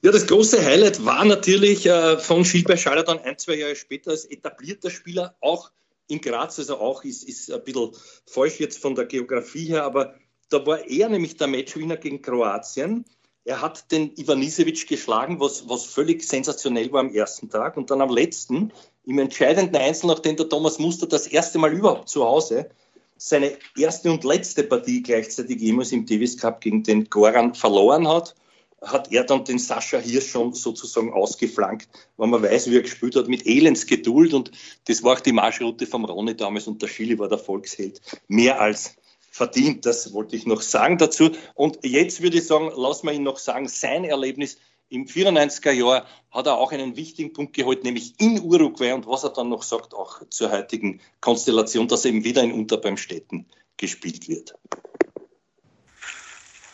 [0.03, 4.13] Ja, das große Highlight war natürlich äh, von Gilbert Schaller dann ein, zwei Jahre später
[4.13, 5.73] als etablierter Spieler, auch
[6.07, 7.91] in Graz, also auch ist, ist ein bisschen
[8.27, 10.15] falsch jetzt von der Geografie her, aber
[10.49, 13.05] da war er nämlich der Matchwinner gegen Kroatien.
[13.45, 17.77] Er hat den Ivanisevic geschlagen, was, was völlig sensationell war am ersten Tag.
[17.77, 18.73] Und dann am letzten,
[19.05, 22.71] im entscheidenden Einzel, nachdem der Thomas Muster das erste Mal überhaupt zu Hause
[23.19, 28.35] seine erste und letzte Partie gleichzeitig jemals im Davis Cup gegen den Goran verloren hat,
[28.81, 33.17] hat er dann den Sascha Hirsch schon sozusagen ausgeflankt, weil man weiß, wie er gespielt
[33.17, 34.35] hat, mit Elendsgeduld.
[34.35, 34.53] Und
[34.87, 38.01] das war auch die Marschroute vom Ronny damals und der Schili war der Volksheld.
[38.29, 38.95] Mehr als
[39.39, 39.87] verdient.
[39.87, 41.31] Das wollte ich noch sagen dazu.
[41.55, 44.59] Und jetzt würde ich sagen, lass mal ihn noch sagen, sein Erlebnis
[44.91, 49.25] im 94er Jahr hat er auch einen wichtigen Punkt geholt, nämlich in Uruguay und was
[49.25, 53.47] er dann noch sagt, auch zur heutigen Konstellation, dass eben wieder in Unterbeimstetten
[53.77, 54.55] gespielt wird.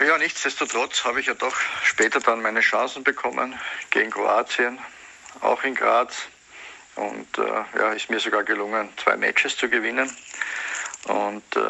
[0.00, 3.54] Ja, nichtsdestotrotz habe ich ja doch später dann meine Chancen bekommen
[3.90, 4.78] gegen Kroatien,
[5.40, 6.14] auch in Graz.
[6.96, 10.10] Und äh, ja, ist mir sogar gelungen, zwei Matches zu gewinnen.
[11.08, 11.60] Und äh,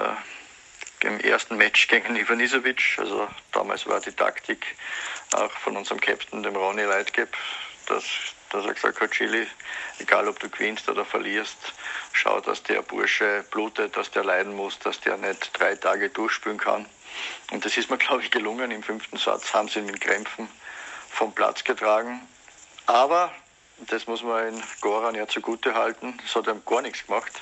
[1.04, 2.96] im ersten Match gegen Ivanisevic.
[2.98, 4.76] Also damals war die Taktik
[5.34, 7.28] auch von unserem Captain, dem Ronny Leitgeb,
[7.86, 8.04] dass,
[8.50, 9.46] dass er gesagt hat, Chili,
[9.98, 11.58] egal ob du gewinnst oder verlierst,
[12.12, 16.58] schau, dass der Bursche blutet, dass der leiden muss, dass der nicht drei Tage durchspülen
[16.58, 16.86] kann.
[17.50, 18.70] Und das ist mir, glaube ich, gelungen.
[18.70, 20.48] Im fünften Satz haben sie ihn mit Krämpfen
[21.10, 22.26] vom Platz getragen.
[22.86, 23.32] Aber,
[23.78, 27.32] das muss man in Goran ja zugute halten, das hat ihm gar nichts gemacht.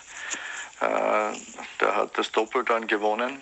[0.81, 1.33] Äh,
[1.81, 3.40] der hat das Doppel dann gewonnen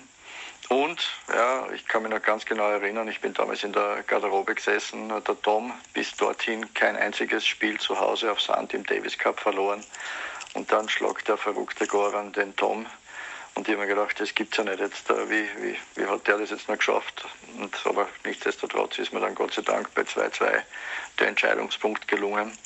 [0.71, 4.55] und ja, ich kann mich noch ganz genau erinnern, ich bin damals in der Garderobe
[4.55, 9.41] gesessen, der Tom bis dorthin kein einziges Spiel zu Hause auf Sand im Davis Cup
[9.41, 9.85] verloren.
[10.55, 12.87] Und dann schlagt der verrückte Goran den Tom.
[13.55, 15.09] Und ich habe mir gedacht, das gibt's ja nicht jetzt.
[15.09, 17.25] Wie, wie, wie hat der das jetzt noch geschafft?
[17.59, 20.63] Und, aber nichtsdestotrotz ist mir dann Gott sei Dank bei 2-2
[21.19, 22.57] der Entscheidungspunkt gelungen.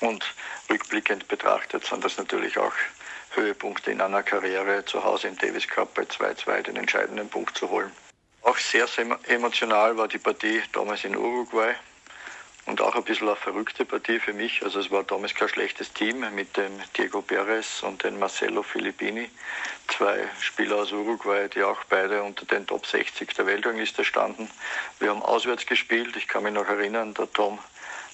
[0.00, 0.24] Und
[0.70, 2.74] rückblickend betrachtet sind das natürlich auch
[3.36, 7.70] Höhepunkte in einer Karriere, zu Hause im Davis Cup bei 2-2 den entscheidenden Punkt zu
[7.70, 7.90] holen.
[8.42, 11.74] Auch sehr, sehr emotional war die Partie damals in Uruguay
[12.66, 14.62] und auch ein bisschen eine verrückte Partie für mich.
[14.62, 19.28] Also es war damals kein schlechtes Team mit dem Diego Perez und dem Marcelo Filippini.
[19.88, 24.50] Zwei Spieler aus Uruguay, die auch beide unter den Top 60 der Weltrangliste standen.
[24.98, 26.16] Wir haben auswärts gespielt.
[26.16, 27.58] Ich kann mich noch erinnern, der Tom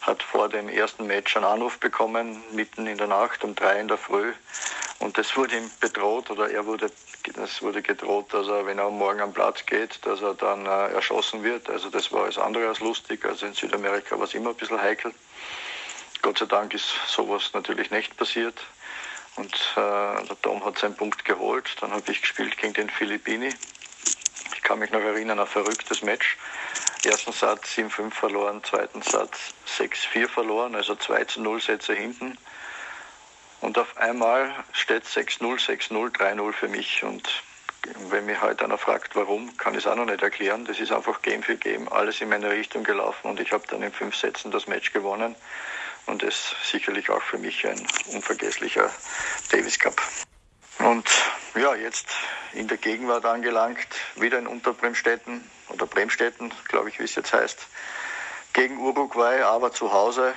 [0.01, 3.89] hat vor dem ersten Match einen Anruf bekommen, mitten in der Nacht um drei in
[3.89, 4.33] der Früh.
[4.99, 6.91] Und das wurde ihm bedroht oder er wurde,
[7.35, 10.93] das wurde gedroht, dass er, wenn er morgen am Platz geht, dass er dann äh,
[10.93, 11.69] erschossen wird.
[11.69, 13.25] Also das war alles andere als lustig.
[13.25, 15.13] Also in Südamerika war es immer ein bisschen heikel.
[16.23, 18.59] Gott sei Dank ist sowas natürlich nicht passiert.
[19.37, 21.77] Und äh, der Tom hat seinen Punkt geholt.
[21.81, 23.55] Dann habe ich gespielt gegen den Filippini.
[24.55, 26.37] Ich kann mich noch erinnern, ein verrücktes Match
[27.07, 32.37] ersten Satz 7-5 verloren, zweiten Satz 6-4 verloren, also 2 zu 0 Sätze hinten.
[33.61, 37.03] Und auf einmal steht 6-0, 6-0, 3-0 für mich.
[37.03, 37.29] Und
[38.11, 40.65] wenn mich heute einer fragt, warum, kann ich es auch noch nicht erklären.
[40.65, 43.83] Das ist einfach Game für Game, alles in meine Richtung gelaufen und ich habe dann
[43.83, 45.35] in fünf Sätzen das Match gewonnen.
[46.07, 48.91] Und das ist sicherlich auch für mich ein unvergesslicher
[49.51, 50.01] Davis Cup.
[50.79, 51.07] Und
[51.55, 52.09] ja, jetzt
[52.55, 53.87] in der Gegenwart angelangt,
[54.17, 57.59] wieder in Unterbremstetten oder Bremstetten, glaube ich, wie es jetzt heißt,
[58.53, 60.35] gegen Uruguay, aber zu Hause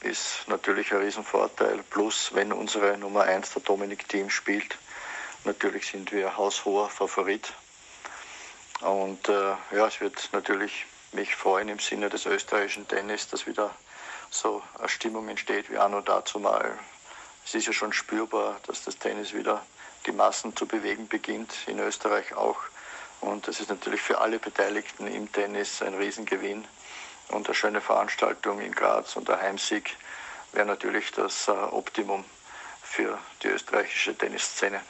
[0.00, 1.82] ist natürlich ein Riesenvorteil.
[1.90, 4.78] Plus, wenn unsere Nummer 1, der Dominik Team, spielt,
[5.44, 7.52] natürlich sind wir haushoher Favorit.
[8.80, 13.74] Und äh, ja, es wird natürlich mich freuen im Sinne des österreichischen Tennis, dass wieder
[14.30, 16.78] so eine Stimmung entsteht wie anno dazu mal
[17.48, 19.64] es ist ja schon spürbar, dass das Tennis wieder
[20.04, 22.58] die Massen zu bewegen beginnt, in Österreich auch.
[23.20, 26.64] Und das ist natürlich für alle Beteiligten im Tennis ein Riesengewinn
[27.30, 29.96] und eine schöne Veranstaltung in Graz und der Heimsieg
[30.52, 32.24] wäre natürlich das äh, Optimum
[32.82, 34.80] für die österreichische Tennisszene.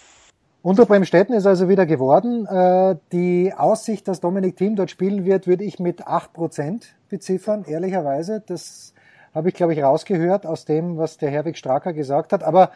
[0.62, 2.46] Unter Bremstetten ist also wieder geworden.
[2.46, 8.42] Äh, die Aussicht, dass Dominik Thiem dort spielen wird, würde ich mit 8% beziffern, ehrlicherweise.
[8.46, 8.92] Das
[9.34, 12.42] habe ich, glaube ich, rausgehört aus dem, was der Herwig Stracker gesagt hat.
[12.42, 12.72] Aber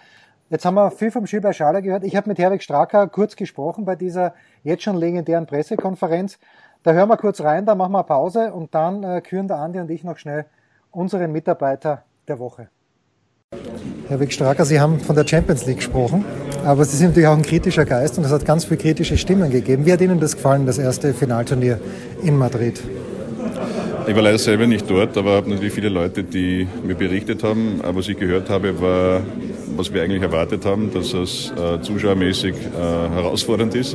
[0.52, 2.04] jetzt haben wir viel vom Schüber Schaler gehört.
[2.04, 6.38] Ich habe mit Herwig Stracker kurz gesprochen bei dieser jetzt schon legendären Pressekonferenz.
[6.82, 9.80] Da hören wir kurz rein, da machen wir Pause und dann äh, küren der Andi
[9.80, 10.44] und ich noch schnell
[10.90, 12.68] unseren Mitarbeiter der Woche.
[14.08, 16.24] Herr Stracker, Sie haben von der Champions League gesprochen,
[16.66, 19.50] aber Sie sind natürlich auch ein kritischer Geist und es hat ganz viele kritische Stimmen
[19.50, 19.86] gegeben.
[19.86, 21.80] Wie hat Ihnen das gefallen, das erste Finalturnier
[22.22, 22.82] in Madrid?
[24.06, 27.80] Ich war leider selber nicht dort, aber habe natürlich viele Leute, die mir berichtet haben.
[27.82, 29.20] Aber was ich gehört habe, war,
[29.76, 33.94] was wir eigentlich erwartet haben, dass es äh, zuschauermäßig äh, herausfordernd ist.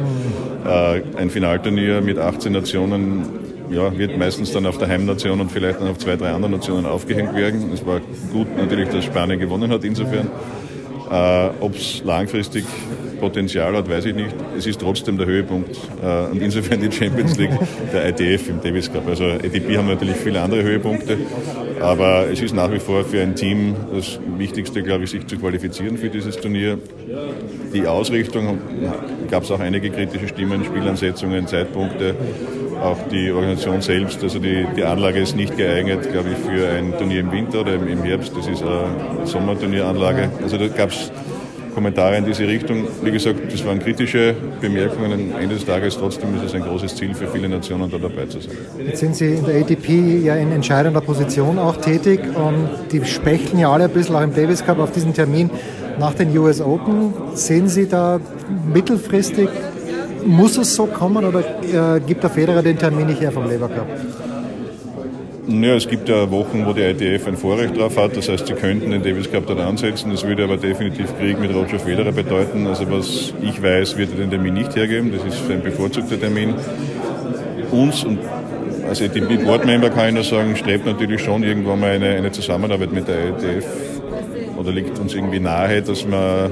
[0.66, 3.26] Äh, ein Finalturnier mit 18 Nationen
[3.70, 6.86] ja, wird meistens dann auf der Heimnation und vielleicht dann auf zwei, drei andere Nationen
[6.86, 7.72] aufgehängt werden.
[7.74, 8.00] Es war
[8.32, 10.30] gut natürlich, dass Spanien gewonnen hat insofern.
[11.12, 12.66] Äh, Ob es langfristig
[13.20, 14.36] Potenzial hat, weiß ich nicht.
[14.58, 17.58] Es ist trotzdem der Höhepunkt äh, und insofern die Champions League
[17.94, 19.08] der ITF im Davis Cup.
[19.08, 21.18] Also ATP haben natürlich viele andere Höhepunkte,
[21.80, 25.38] aber es ist nach wie vor für ein Team das Wichtigste, glaube ich, sich zu
[25.38, 26.78] qualifizieren für dieses Turnier.
[27.74, 28.60] Die Ausrichtung
[29.30, 32.16] gab es auch einige kritische Stimmen, Spielansetzungen, Zeitpunkte
[32.82, 36.98] auch die Organisation selbst, also die, die Anlage ist nicht geeignet, glaube ich, für ein
[36.98, 38.36] Turnier im Winter oder im, Herbst.
[38.38, 40.30] Das ist eine Sommerturnieranlage.
[40.42, 41.12] Also da gab es
[41.78, 42.88] Kommentare in diese Richtung.
[43.04, 45.12] Wie gesagt, das waren kritische Bemerkungen.
[45.14, 48.26] Am Ende des Tages trotzdem ist es ein großes Ziel für viele Nationen, da dabei
[48.26, 48.58] zu sein.
[48.84, 53.60] Jetzt sind Sie in der ATP ja in entscheidender Position auch tätig und die spechteln
[53.60, 55.52] ja alle ein bisschen auch im Davis Cup auf diesen Termin
[56.00, 57.14] nach den US Open.
[57.36, 58.20] Sehen Sie da
[58.74, 59.48] mittelfristig
[60.26, 63.70] muss es so kommen oder äh, gibt der Federer den Termin nicht her vom Labour
[63.70, 63.88] Cup?
[65.50, 68.18] Ja, es gibt ja Wochen, wo die ITF ein Vorrecht drauf hat.
[68.18, 70.12] Das heißt, sie könnten den Davis Cup dort ansetzen.
[70.12, 72.68] Das würde aber definitiv Krieg mit Roger Federer bedeuten.
[72.68, 75.10] Also was ich weiß, wird er den Termin nicht hergeben.
[75.12, 76.54] Das ist ein bevorzugter Termin.
[77.72, 78.20] Uns und
[78.90, 83.08] als ATP-Board-Member kann ich nur sagen, strebt natürlich schon irgendwann mal eine, eine Zusammenarbeit mit
[83.08, 83.66] der ITF
[84.58, 86.52] oder liegt uns irgendwie nahe, dass man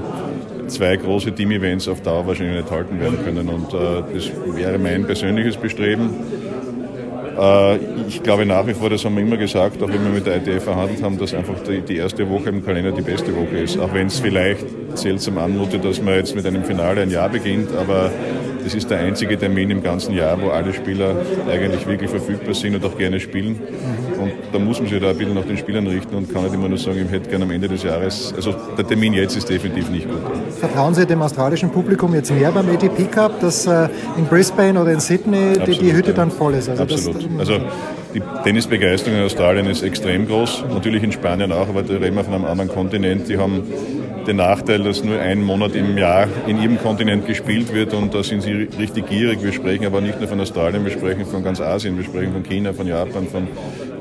[0.68, 3.50] zwei große Team-Events auf Dauer wahrscheinlich nicht halten werden können.
[3.50, 6.12] Und äh, das wäre mein persönliches Bestreben.
[7.38, 10.26] Äh, ich glaube nach wie vor, das haben wir immer gesagt, auch wenn wir mit
[10.26, 13.78] der ITF verhandelt haben, dass einfach die, erste Woche im Kalender die beste Woche ist.
[13.78, 17.69] Auch wenn es vielleicht seltsam anmutet, dass man jetzt mit einem Finale ein Jahr beginnt,
[17.76, 18.12] aber
[18.65, 21.15] das ist der einzige Termin im ganzen Jahr, wo alle Spieler
[21.47, 23.60] eigentlich wirklich verfügbar sind und auch gerne spielen.
[24.19, 26.56] Und da muss man sich da ein bisschen nach den Spielern richten und kann nicht
[26.56, 29.47] immer nur sagen, ich hätte gerne am Ende des Jahres, also der Termin jetzt ist
[29.47, 30.19] definitiv nicht gut.
[30.60, 34.91] Vertrauen Sie dem australischen Publikum jetzt mehr beim ATP Cup, dass äh, in Brisbane oder
[34.93, 36.15] in Sydney Absolut, die, die, Hütte ja.
[36.15, 36.67] dann voll ist?
[36.67, 37.17] Also Absolut.
[37.38, 37.60] Also
[38.15, 42.23] die Tennisbegeisterung in Australien ist extrem groß, natürlich in Spanien auch, aber da reden wir
[42.23, 43.30] von einem anderen Kontinent.
[43.30, 43.62] Die haben
[44.28, 48.24] den Nachteil, dass nur ein Monat im Jahr in ihrem Kontinent gespielt wird und da
[48.24, 49.44] sind sie richtig gierig.
[49.44, 52.44] Wir sprechen aber nicht nur von Australien, wir sprechen von ganz Asien, wir sprechen von
[52.44, 53.48] China, von Japan, von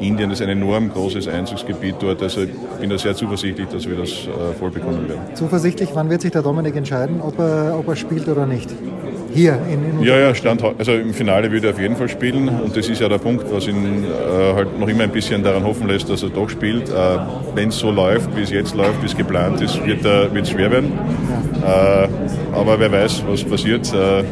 [0.01, 0.31] Indien.
[0.31, 2.23] Das ist ein enorm großes Einzugsgebiet dort.
[2.23, 5.35] Also ich bin da sehr zuversichtlich, dass wir das äh, voll bekommen werden.
[5.35, 8.71] Zuversichtlich, wann wird sich der Dominik entscheiden, ob er, ob er spielt oder nicht?
[9.35, 12.49] Hier in, in Ja, ja, Stand, also im Finale würde er auf jeden Fall spielen
[12.49, 15.65] und das ist ja der Punkt, was ihn äh, halt noch immer ein bisschen daran
[15.65, 16.89] hoffen lässt, dass er doch spielt.
[16.89, 16.93] Äh,
[17.55, 20.71] Wenn es so läuft, wie es jetzt läuft, wie es geplant ist, wird es schwer
[20.71, 20.93] werden.
[21.63, 22.05] Ja.
[22.05, 22.09] Äh,
[22.53, 23.93] aber wer weiß, was passiert.
[23.93, 24.23] Äh,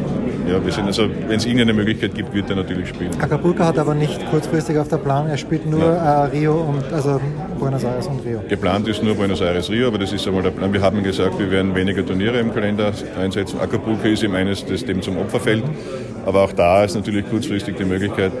[0.47, 3.11] ja, wir sind also, wenn es irgendeine Möglichkeit gibt, wird er natürlich spielen.
[3.21, 5.27] Acapulco hat aber nicht kurzfristig auf der Plan.
[5.27, 7.21] Er spielt nur äh, Rio und also
[7.59, 8.41] Buenos Aires und Rio.
[8.47, 10.71] Geplant ist nur Buenos Aires Rio, aber das ist einmal der Plan.
[10.73, 13.59] Wir haben gesagt, wir werden weniger Turniere im Kalender einsetzen.
[13.59, 15.63] Acapulco ist eben eines, das dem zum Opfer fällt.
[16.25, 18.31] Aber auch da ist natürlich kurzfristig die Möglichkeit,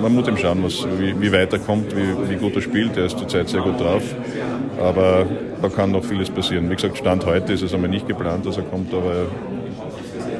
[0.00, 2.96] man muss eben schauen, was, wie, wie weit er kommt, wie, wie gut er spielt.
[2.96, 4.02] Er ist zurzeit sehr gut drauf.
[4.80, 5.26] Aber
[5.62, 6.70] da kann noch vieles passieren.
[6.70, 9.26] Wie gesagt, Stand heute ist es einmal nicht geplant, dass er kommt, aber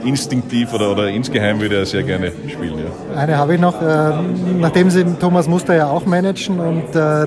[0.04, 2.78] instinktiv oder, oder insgeheim würde er sehr gerne spielen.
[2.78, 3.20] Ja.
[3.20, 4.12] Eine habe ich noch, äh,
[4.58, 7.26] nachdem Sie Thomas Muster ja auch managen und äh,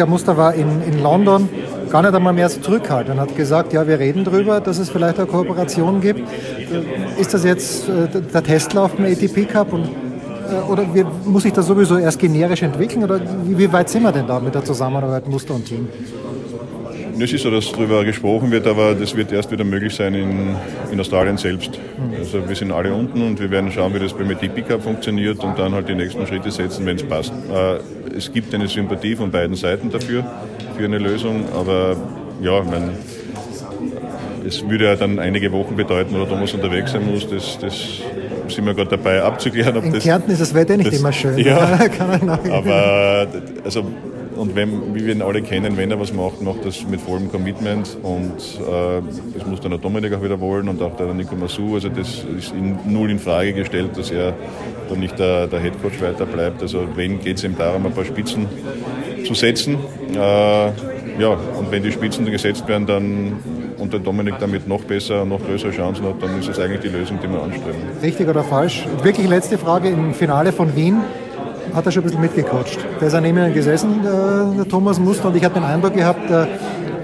[0.00, 1.48] der Muster war in, in London
[1.90, 4.88] gar nicht einmal mehr so zurückhaltend und hat gesagt, ja, wir reden darüber, dass es
[4.88, 6.22] vielleicht eine Kooperation gibt.
[7.18, 10.86] Ist das jetzt äh, der Testlauf beim ATP Cup und äh, oder
[11.26, 14.54] muss sich das sowieso erst generisch entwickeln oder wie weit sind wir denn da mit
[14.54, 15.86] der Zusammenarbeit Muster und Team?
[17.22, 20.56] Es ist so, dass darüber gesprochen wird, aber das wird erst wieder möglich sein in,
[20.90, 21.78] in Australien selbst.
[22.18, 24.28] Also wir sind alle unten und wir werden schauen, wie das beim
[24.66, 27.32] Cup funktioniert und dann halt die nächsten Schritte setzen, wenn es passt.
[27.52, 30.24] Äh, es gibt eine Sympathie von beiden Seiten dafür,
[30.76, 31.96] für eine Lösung, aber
[32.40, 32.90] ja, mein,
[34.46, 37.28] es würde ja dann einige Wochen bedeuten, wo Thomas unterwegs sein muss.
[37.28, 37.74] Das, das
[38.48, 39.76] sind wir gerade dabei abzuklären.
[39.76, 41.38] Ob In das, Kärnten ist das Wetter nicht das, immer schön.
[41.38, 41.58] Ja,
[42.50, 43.26] aber
[43.64, 43.84] also
[44.40, 47.30] und wenn, wie wir ihn alle kennen, wenn er was macht, macht das mit vollem
[47.30, 49.02] Commitment und äh,
[49.34, 51.74] das muss dann der Dominik auch wieder wollen und auch der Nico Massou.
[51.74, 54.32] Also das ist in, null in Frage gestellt, dass er
[54.88, 56.62] dann nicht der, der Headcoach weiter bleibt.
[56.62, 58.46] Also wenn geht es ihm darum, ein paar Spitzen
[59.26, 59.76] zu setzen.
[60.14, 63.32] Äh, ja, und wenn die Spitzen gesetzt werden, dann
[63.76, 66.88] und der Dominik damit noch besser, noch größere Chancen hat, dann ist es eigentlich die
[66.88, 67.80] Lösung, die wir anstreben.
[68.02, 68.86] Richtig oder falsch?
[69.02, 71.02] Wirklich letzte Frage im Finale von Wien
[71.74, 72.78] hat er schon ein bisschen mitgecoacht.
[73.00, 75.94] Der ist auch neben mir gesessen, der, der Thomas Muster, und ich habe den Eindruck
[75.94, 76.46] gehabt, äh,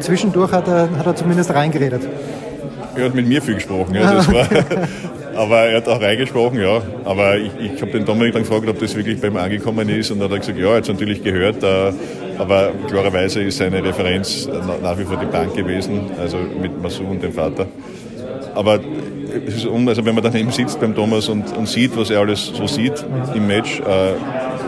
[0.01, 2.03] zwischendurch hat er, hat er zumindest reingeredet.
[2.97, 4.49] Er hat mit mir viel gesprochen, ja, das war,
[5.37, 6.81] aber er hat auch reingesprochen, ja.
[7.05, 10.11] Aber ich, ich habe den Dominik dann gefragt, ob das wirklich bei ihm angekommen ist
[10.11, 11.93] und dann hat er gesagt, ja, er hat es natürlich gehört, äh,
[12.39, 14.49] aber klarerweise ist seine Referenz
[14.83, 17.67] nach wie vor die Bank gewesen, also mit Masu und dem Vater.
[18.55, 18.81] Aber
[19.47, 22.21] es ist um, also wenn man daneben sitzt beim Thomas und, und sieht, was er
[22.21, 24.15] alles so sieht im Match, äh,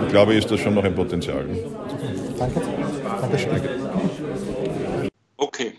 [0.04, 1.46] ich glaube, ist das schon noch ein Potenzial.
[2.38, 2.60] Danke.
[3.20, 3.50] Dankeschön.
[3.50, 5.10] Danke.
[5.36, 5.72] Okay.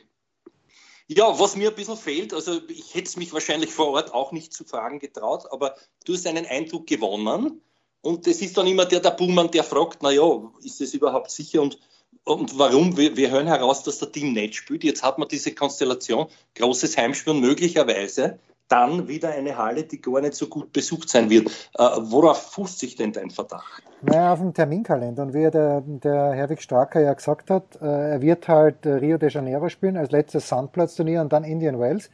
[1.08, 4.32] Ja, was mir ein bisschen fehlt, also ich hätte es mich wahrscheinlich vor Ort auch
[4.32, 7.62] nicht zu fragen getraut, aber du hast einen Eindruck gewonnen
[8.02, 10.24] und es ist dann immer der, der Buhmann, der fragt, naja,
[10.62, 11.80] ist das überhaupt sicher und,
[12.24, 12.96] und warum?
[12.96, 14.84] Wir, wir hören heraus, dass der Team nicht spielt.
[14.84, 20.36] Jetzt hat man diese Konstellation, großes Heimspiel möglicherweise dann wieder eine Halle, die gar nicht
[20.36, 21.48] so gut besucht sein wird.
[21.78, 23.84] Äh, worauf fußt sich denn dein Verdacht?
[24.02, 25.24] Naja, auf dem Terminkalender.
[25.24, 29.18] Und wie der, der Herwig Starker ja gesagt hat, äh, er wird halt äh, Rio
[29.18, 32.10] de Janeiro spielen als letztes Sandplatzturnier und dann Indian Wells.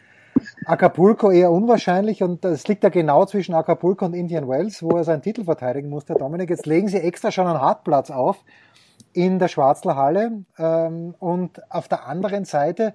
[0.66, 5.04] Acapulco eher unwahrscheinlich und es liegt ja genau zwischen Acapulco und Indian Wells, wo er
[5.04, 6.50] seinen Titel verteidigen muss, der Dominik.
[6.50, 8.44] Jetzt legen sie extra schon einen Hartplatz auf
[9.14, 12.94] in der Schwarzler Halle ähm, und auf der anderen Seite,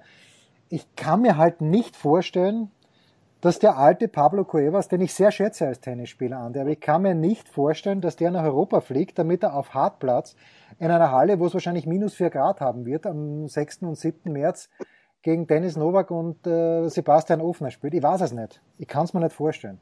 [0.69, 2.71] ich kann mir halt nicht vorstellen,
[3.41, 7.03] dass der alte Pablo Cuevas, den ich sehr schätze als Tennisspieler an, aber ich kann
[7.03, 10.37] mir nicht vorstellen, dass der nach Europa fliegt, damit er auf Hartplatz
[10.79, 13.83] in einer Halle, wo es wahrscheinlich minus vier Grad haben wird, am 6.
[13.83, 14.33] und 7.
[14.33, 14.69] März
[15.23, 17.95] gegen Dennis Novak und äh, Sebastian Ofner spielt.
[17.95, 18.61] Ich weiß es nicht.
[18.79, 19.79] Ich kann es mir nicht vorstellen.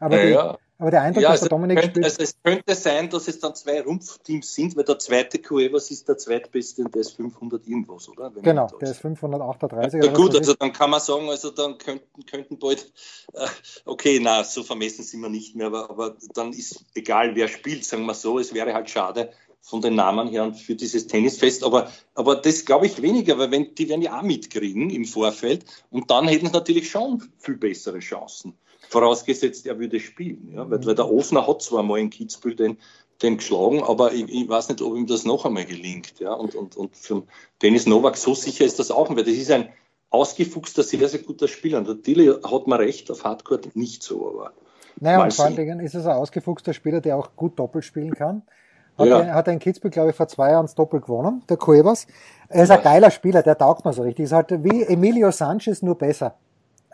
[0.00, 0.58] Aber ja, die, ja.
[0.80, 2.04] Aber der Eindruck, ja, also dass der Dominik könnte, spielt.
[2.04, 6.08] Also es könnte sein, dass es dann zwei Rumpfteams sind, weil der zweite Cuevas ist
[6.08, 8.32] der zweitbeste und der ist 500 irgendwas, oder?
[8.32, 10.04] Wenn genau, der ist 538.
[10.04, 12.92] Ja, gut, also dann kann man sagen, also dann könnten, könnten bald,
[13.32, 13.46] äh,
[13.86, 17.84] okay, na, so vermessen sind wir nicht mehr, aber, aber dann ist egal, wer spielt,
[17.84, 21.64] sagen wir so, es wäre halt schade, von den Namen her für dieses Tennisfest.
[21.64, 25.64] Aber, aber das glaube ich weniger, weil wenn, die werden ja auch mitkriegen im Vorfeld
[25.90, 28.56] und dann hätten sie natürlich schon viel bessere Chancen.
[28.88, 30.52] Vorausgesetzt, er würde spielen.
[30.54, 30.68] Ja?
[30.70, 32.78] Weil, weil der Ofner hat zwar mal in Kitzbühel den,
[33.22, 36.18] den geschlagen, aber ich, ich, weiß nicht, ob ihm das noch einmal gelingt.
[36.20, 36.32] Ja?
[36.32, 37.24] Und, und, und für
[37.62, 39.68] Dennis Novak so sicher ist das auch nicht, weil das ist ein
[40.10, 41.78] ausgefuchster, sehr, sehr guter Spieler.
[41.78, 44.52] Und der Tilly hat man recht, auf Hardcore nicht so, aber.
[45.00, 48.14] Naja, und vor allen Dingen ist es ein ausgefuchster Spieler, der auch gut Doppel spielen
[48.14, 48.42] kann.
[48.96, 49.20] Hat, ja.
[49.20, 52.08] er, hat er in Kitzbühel, glaube ich, vor zwei Jahren das Doppel gewonnen, der Cuevas.
[52.48, 52.76] Er ist ja.
[52.76, 54.24] ein geiler Spieler, der taugt mir so richtig.
[54.24, 56.34] Ist halt wie Emilio Sanchez, nur besser.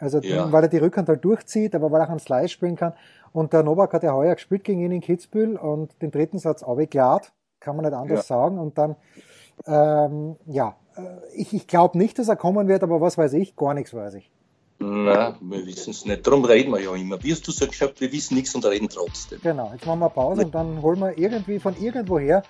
[0.04, 0.50] Also, ja.
[0.52, 2.94] weil er die Rückhand halt durchzieht, aber weil er auch einen Slice spielen kann.
[3.32, 6.62] Und der Novak hat ja heuer gespielt gegen ihn in Kitzbühel und den dritten Satz
[6.62, 8.36] abgeklärt, kann man nicht anders ja.
[8.36, 8.58] sagen.
[8.58, 8.96] Und dann,
[9.66, 11.00] ähm, ja, äh,
[11.34, 14.14] ich, ich glaube nicht, dass er kommen wird, aber was weiß ich, gar nichts weiß
[14.14, 14.30] ich.
[14.78, 16.26] Nein, wir wissen es nicht.
[16.26, 17.22] Darum reden wir ja immer.
[17.22, 19.40] Wie hast du so gesagt, wir wissen nichts und reden trotzdem.
[19.42, 22.42] Genau, jetzt machen wir Pause und dann holen wir irgendwie von irgendwoher,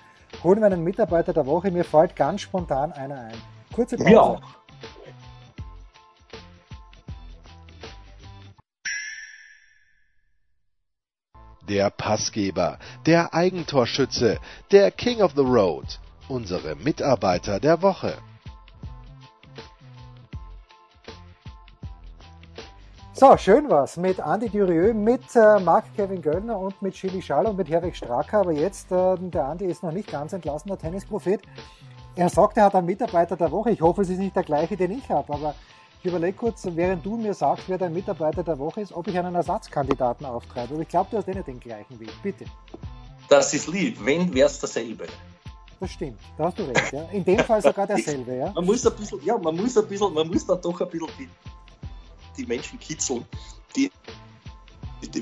[0.43, 1.71] holen wir einen Mitarbeiter der Woche.
[1.71, 3.37] Mir fällt ganz spontan einer ein.
[3.73, 4.11] Kurze Pause.
[4.11, 4.41] Ja.
[11.67, 14.37] Der Passgeber, der Eigentorschütze,
[14.71, 15.99] der King of the Road,
[16.29, 18.13] unsere Mitarbeiter der Woche.
[23.13, 27.57] So, schön war's mit Andy Durieux, mit äh, Marc-Kevin Göllner und mit Chili Schall und
[27.57, 28.41] mit Herwig Stracker.
[28.41, 31.41] Aber jetzt, äh, der Andy ist noch nicht ganz entlassen, der Tennisprophet.
[32.15, 33.71] Er sagt, er hat einen Mitarbeiter der Woche.
[33.71, 35.33] Ich hoffe, es ist nicht der gleiche, den ich habe.
[35.33, 35.55] Aber
[36.05, 39.17] ich überlege kurz, während du mir sagst, wer dein Mitarbeiter der Woche ist, ob ich
[39.17, 40.73] einen Ersatzkandidaten auftreibe.
[40.73, 42.21] Aber ich glaube, du hast eh nicht den gleichen ich.
[42.21, 42.45] Bitte.
[43.27, 43.97] Das ist lieb.
[44.03, 45.07] Wenn, wär's dasselbe.
[45.79, 46.93] Das stimmt, da hast du recht.
[46.93, 47.03] Ja.
[47.11, 48.35] In dem Fall sogar derselbe.
[48.35, 48.51] Ja.
[48.53, 51.09] Man muss ein bisschen, ja, man muss ein bisschen, man muss dann doch ein bisschen
[51.19, 51.29] die
[52.37, 53.25] die Menschen kitzeln,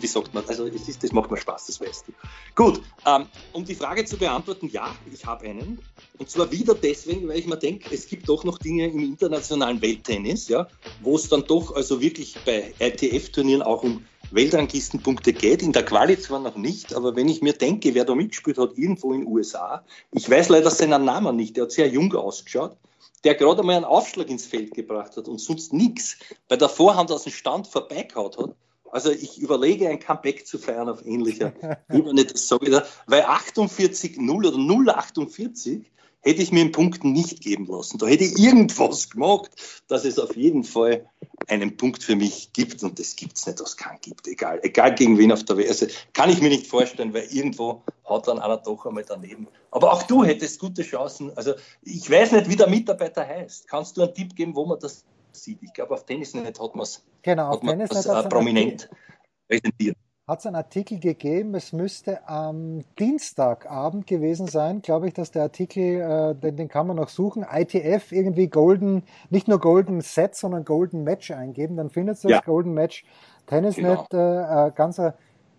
[0.02, 2.14] wie sagt man, also es ist, das macht mir Spaß, das weißt du.
[2.56, 5.80] Gut, ähm, um die Frage zu beantworten, ja, ich habe einen.
[6.18, 9.82] Und zwar wieder deswegen, weil ich mir denke, es gibt doch noch Dinge im internationalen
[9.82, 10.68] Welttennis, ja,
[11.02, 15.62] wo es dann doch also wirklich bei ITF-Turnieren auch um Weltranglistenpunkte geht.
[15.62, 18.78] In der Quali zwar noch nicht, aber wenn ich mir denke, wer da mitgespielt hat,
[18.78, 22.76] irgendwo in den USA, ich weiß leider seinen Namen nicht, der hat sehr jung ausgeschaut,
[23.24, 26.18] der gerade mal einen Aufschlag ins Feld gebracht hat und sonst nichts
[26.48, 28.56] bei der Vorhand aus dem Stand vorbeigehaut hat.
[28.94, 31.52] Also ich überlege, ein Comeback zu feiern auf ähnlicher
[31.92, 35.82] Ebene, das sage ich da, weil 48-0 oder 0-48
[36.22, 37.98] hätte ich mir einen Punkt nicht geben lassen.
[37.98, 39.50] Da hätte ich irgendwas gemacht,
[39.88, 41.10] dass es auf jeden Fall
[41.48, 44.94] einen Punkt für mich gibt und das gibt es nicht, es keinen gibt, egal, egal
[44.94, 45.70] gegen wen auf der Welt.
[45.70, 49.48] Also kann ich mir nicht vorstellen, weil irgendwo haut dann einer doch einmal daneben.
[49.72, 51.36] Aber auch du hättest gute Chancen.
[51.36, 53.68] Also ich weiß nicht, wie der Mitarbeiter heißt.
[53.68, 55.04] Kannst du einen Tipp geben, wo man das
[55.36, 55.62] sieht?
[55.62, 58.90] Ich glaube, auf Tennisnet hat man es genau, hat man das, äh, prominent
[59.48, 61.54] präsentiert hat es einen Artikel gegeben.
[61.54, 66.88] Es müsste am Dienstagabend gewesen sein, glaube ich, dass der Artikel, äh, den, den kann
[66.88, 71.90] man noch suchen, ITF irgendwie Golden, nicht nur Golden Set, sondern Golden Match eingeben, dann
[71.90, 72.40] findet ihr das ja.
[72.40, 73.04] Golden Match
[73.48, 74.68] Tennisnet, genau.
[74.68, 75.02] äh, ganz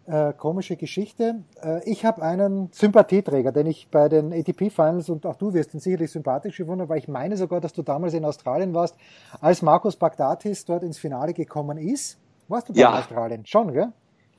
[0.07, 1.43] äh, komische Geschichte.
[1.63, 5.75] Äh, ich habe einen Sympathieträger, den ich bei den ATP Finals und auch du wirst
[5.75, 8.97] ihn sicherlich sympathisch gefunden, weil ich meine sogar, dass du damals in Australien warst,
[9.41, 12.19] als Markus Bagdatis dort ins Finale gekommen ist.
[12.49, 12.89] Warst du da ja.
[12.91, 13.47] in Australien?
[13.47, 13.93] Schon, gell?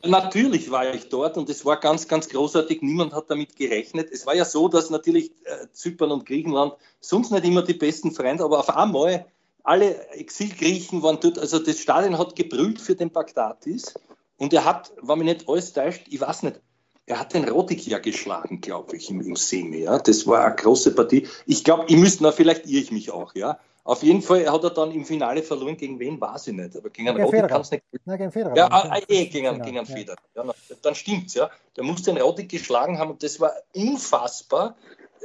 [0.03, 2.83] Natürlich war ich dort und es war ganz, ganz großartig.
[2.83, 4.11] Niemand hat damit gerechnet.
[4.11, 8.11] Es war ja so, dass natürlich äh, Zypern und Griechenland sonst nicht immer die besten
[8.11, 9.25] Freunde, aber auf einmal
[9.63, 11.39] alle Exilgriechen waren dort.
[11.39, 13.95] Also das Stadion hat gebrüllt für den Bagdatis
[14.37, 16.59] und er hat, wenn mich nicht alles täuscht, ich weiß nicht,
[17.07, 19.83] er hat den Rotik ja geschlagen, glaube ich, im, im Semi.
[19.83, 19.99] Ja.
[19.99, 21.27] Das war eine große Partie.
[21.45, 23.59] Ich glaube, ich müsste, na, vielleicht irre ich mich auch, ja.
[23.83, 25.77] Auf jeden Fall hat er dann im Finale verloren.
[25.77, 26.75] Gegen wen, weiß ich nicht.
[26.75, 27.83] Aber gegen einen Roddick kann es nicht.
[28.05, 28.57] Nein, gegen Federer.
[28.57, 29.95] Ja, ah, eh, gegen, einen, gegen einen ja.
[29.95, 30.17] Federer.
[30.33, 30.43] Ja,
[30.81, 31.51] dann stimmt's, ja.
[31.75, 34.75] Der musste den Roddick geschlagen haben und das war unfassbar.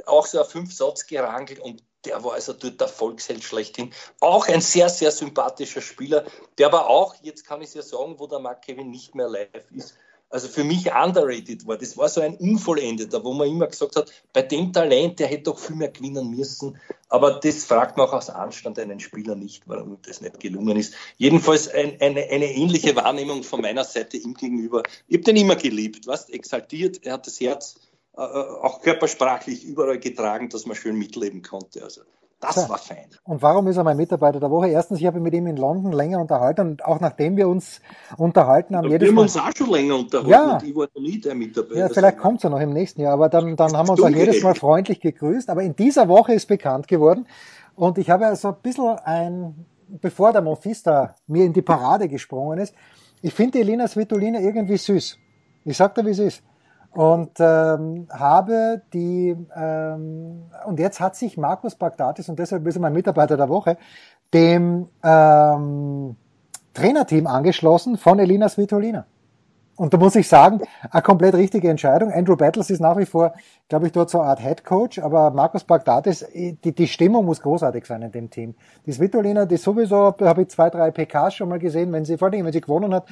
[0.05, 3.93] Auch so ein Fünf-Satz gerangelt und der war also dort der Volksheld schlechthin.
[4.19, 6.25] Auch ein sehr, sehr sympathischer Spieler,
[6.57, 9.29] der aber auch, jetzt kann ich es ja sagen, wo der Mark Kevin nicht mehr
[9.29, 9.95] live ist,
[10.31, 11.77] also für mich underrated war.
[11.77, 15.43] Das war so ein Unvollendeter, wo man immer gesagt hat, bei dem Talent, der hätte
[15.43, 16.79] doch viel mehr gewinnen müssen.
[17.09, 20.93] Aber das fragt man auch aus Anstand einen Spieler nicht, warum das nicht gelungen ist.
[21.17, 24.83] Jedenfalls ein, eine, eine ähnliche Wahrnehmung von meiner Seite ihm gegenüber.
[25.09, 27.75] Ich habe den immer geliebt, was exaltiert, er hat das Herz
[28.13, 31.83] auch körpersprachlich überall getragen, dass man schön mitleben konnte.
[31.83, 32.01] Also
[32.41, 33.05] das war fein.
[33.23, 34.67] Und warum ist er mein Mitarbeiter der Woche?
[34.67, 37.81] Erstens, ich habe mit ihm in London länger unterhalten und auch nachdem wir uns
[38.17, 38.89] unterhalten haben.
[38.89, 40.53] Wir haben uns auch schon länger unterhalten ja.
[40.55, 41.79] und ich war noch nie der Mitarbeiter.
[41.79, 44.01] Ja, vielleicht kommt es ja noch im nächsten Jahr, aber dann, dann haben wir uns
[44.01, 45.49] auch jedes Mal freundlich gegrüßt.
[45.51, 47.27] Aber in dieser Woche ist bekannt geworden
[47.75, 52.57] und ich habe also ein bisschen ein, bevor der Monfista mir in die Parade gesprungen
[52.57, 52.73] ist,
[53.21, 55.17] ich finde Elina Svitolina irgendwie süß.
[55.63, 56.43] Ich sag dir, wie es ist
[56.91, 62.81] und ähm, habe die ähm, und jetzt hat sich Markus Bagdatis und deshalb ist er
[62.81, 63.77] mein Mitarbeiter der Woche
[64.33, 66.15] dem ähm,
[66.73, 69.05] Trainerteam angeschlossen von Elina Svitolina.
[69.81, 70.61] Und da muss ich sagen,
[70.91, 72.11] eine komplett richtige Entscheidung.
[72.11, 73.33] Andrew Battles ist nach wie vor,
[73.67, 77.41] glaube ich, dort so eine Art Head Coach, aber Markus Bagdatis, die, die Stimmung muss
[77.41, 78.53] großartig sein in dem Team.
[78.85, 82.17] Die Svitolina, die sowieso, da habe ich zwei, drei PKs schon mal gesehen, wenn sie,
[82.17, 83.07] vor allem, wenn sie gewonnen hat,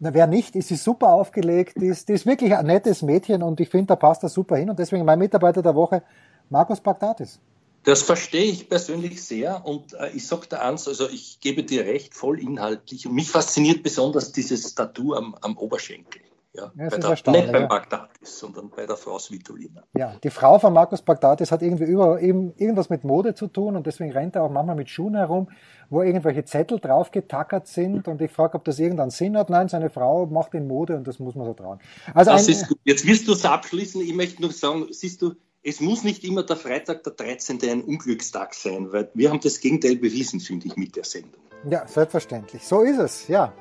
[0.00, 3.42] na, wer nicht, ist sie super aufgelegt, die ist, die ist wirklich ein nettes Mädchen
[3.42, 6.02] und ich finde, da passt das super hin und deswegen mein Mitarbeiter der Woche,
[6.48, 7.38] Markus Bagdatis.
[7.84, 11.84] Das verstehe ich persönlich sehr und äh, ich sage dir eins, also ich gebe dir
[11.84, 13.06] recht, voll inhaltlich.
[13.06, 16.22] Und mich fasziniert besonders dieses Tattoo am, am Oberschenkel.
[16.52, 19.84] Ja, ja, bei der, nicht beim Bagdatis, sondern bei der Frau Svitolina.
[19.96, 23.76] Ja, die Frau von Markus Bagdatis hat irgendwie über, eben irgendwas mit Mode zu tun
[23.76, 25.48] und deswegen rennt er auch manchmal mit Schuhen herum,
[25.90, 29.48] wo irgendwelche Zettel drauf getackert sind und ich frage, ob das irgendeinen Sinn hat.
[29.48, 31.78] Nein, seine Frau macht in Mode und das muss man so trauen.
[32.14, 32.78] Also das ein, ist gut.
[32.82, 34.00] Jetzt wirst du es abschließen.
[34.00, 37.60] Ich möchte nur sagen, siehst du, es muss nicht immer der Freitag, der 13.
[37.62, 41.40] ein Unglückstag sein, weil wir haben das Gegenteil bewiesen, finde ich, mit der Sendung.
[41.68, 42.64] Ja, selbstverständlich.
[42.64, 43.52] So ist es, ja.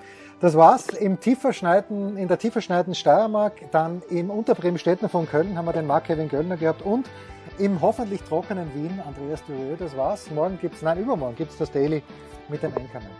[0.41, 0.87] Das war's.
[0.89, 6.29] Im Tieferschneiden, in der Tieferschneiden Steiermark, dann im Unterbremstetten von Köln haben wir den Mark-Kevin
[6.29, 7.09] Göllner gehabt und
[7.57, 9.75] im hoffentlich trockenen Wien Andreas Dürö.
[9.77, 10.31] Das war's.
[10.31, 12.01] Morgen gibt's, nein, übermorgen gibt's das Daily
[12.47, 13.11] mit dem Enkermann.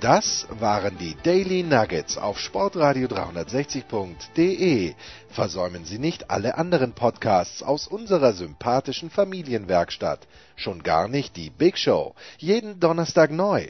[0.00, 4.92] Das waren die Daily Nuggets auf Sportradio 360.de.
[5.30, 10.28] Versäumen Sie nicht alle anderen Podcasts aus unserer sympathischen Familienwerkstatt.
[10.56, 12.14] Schon gar nicht die Big Show.
[12.36, 13.68] Jeden Donnerstag neu.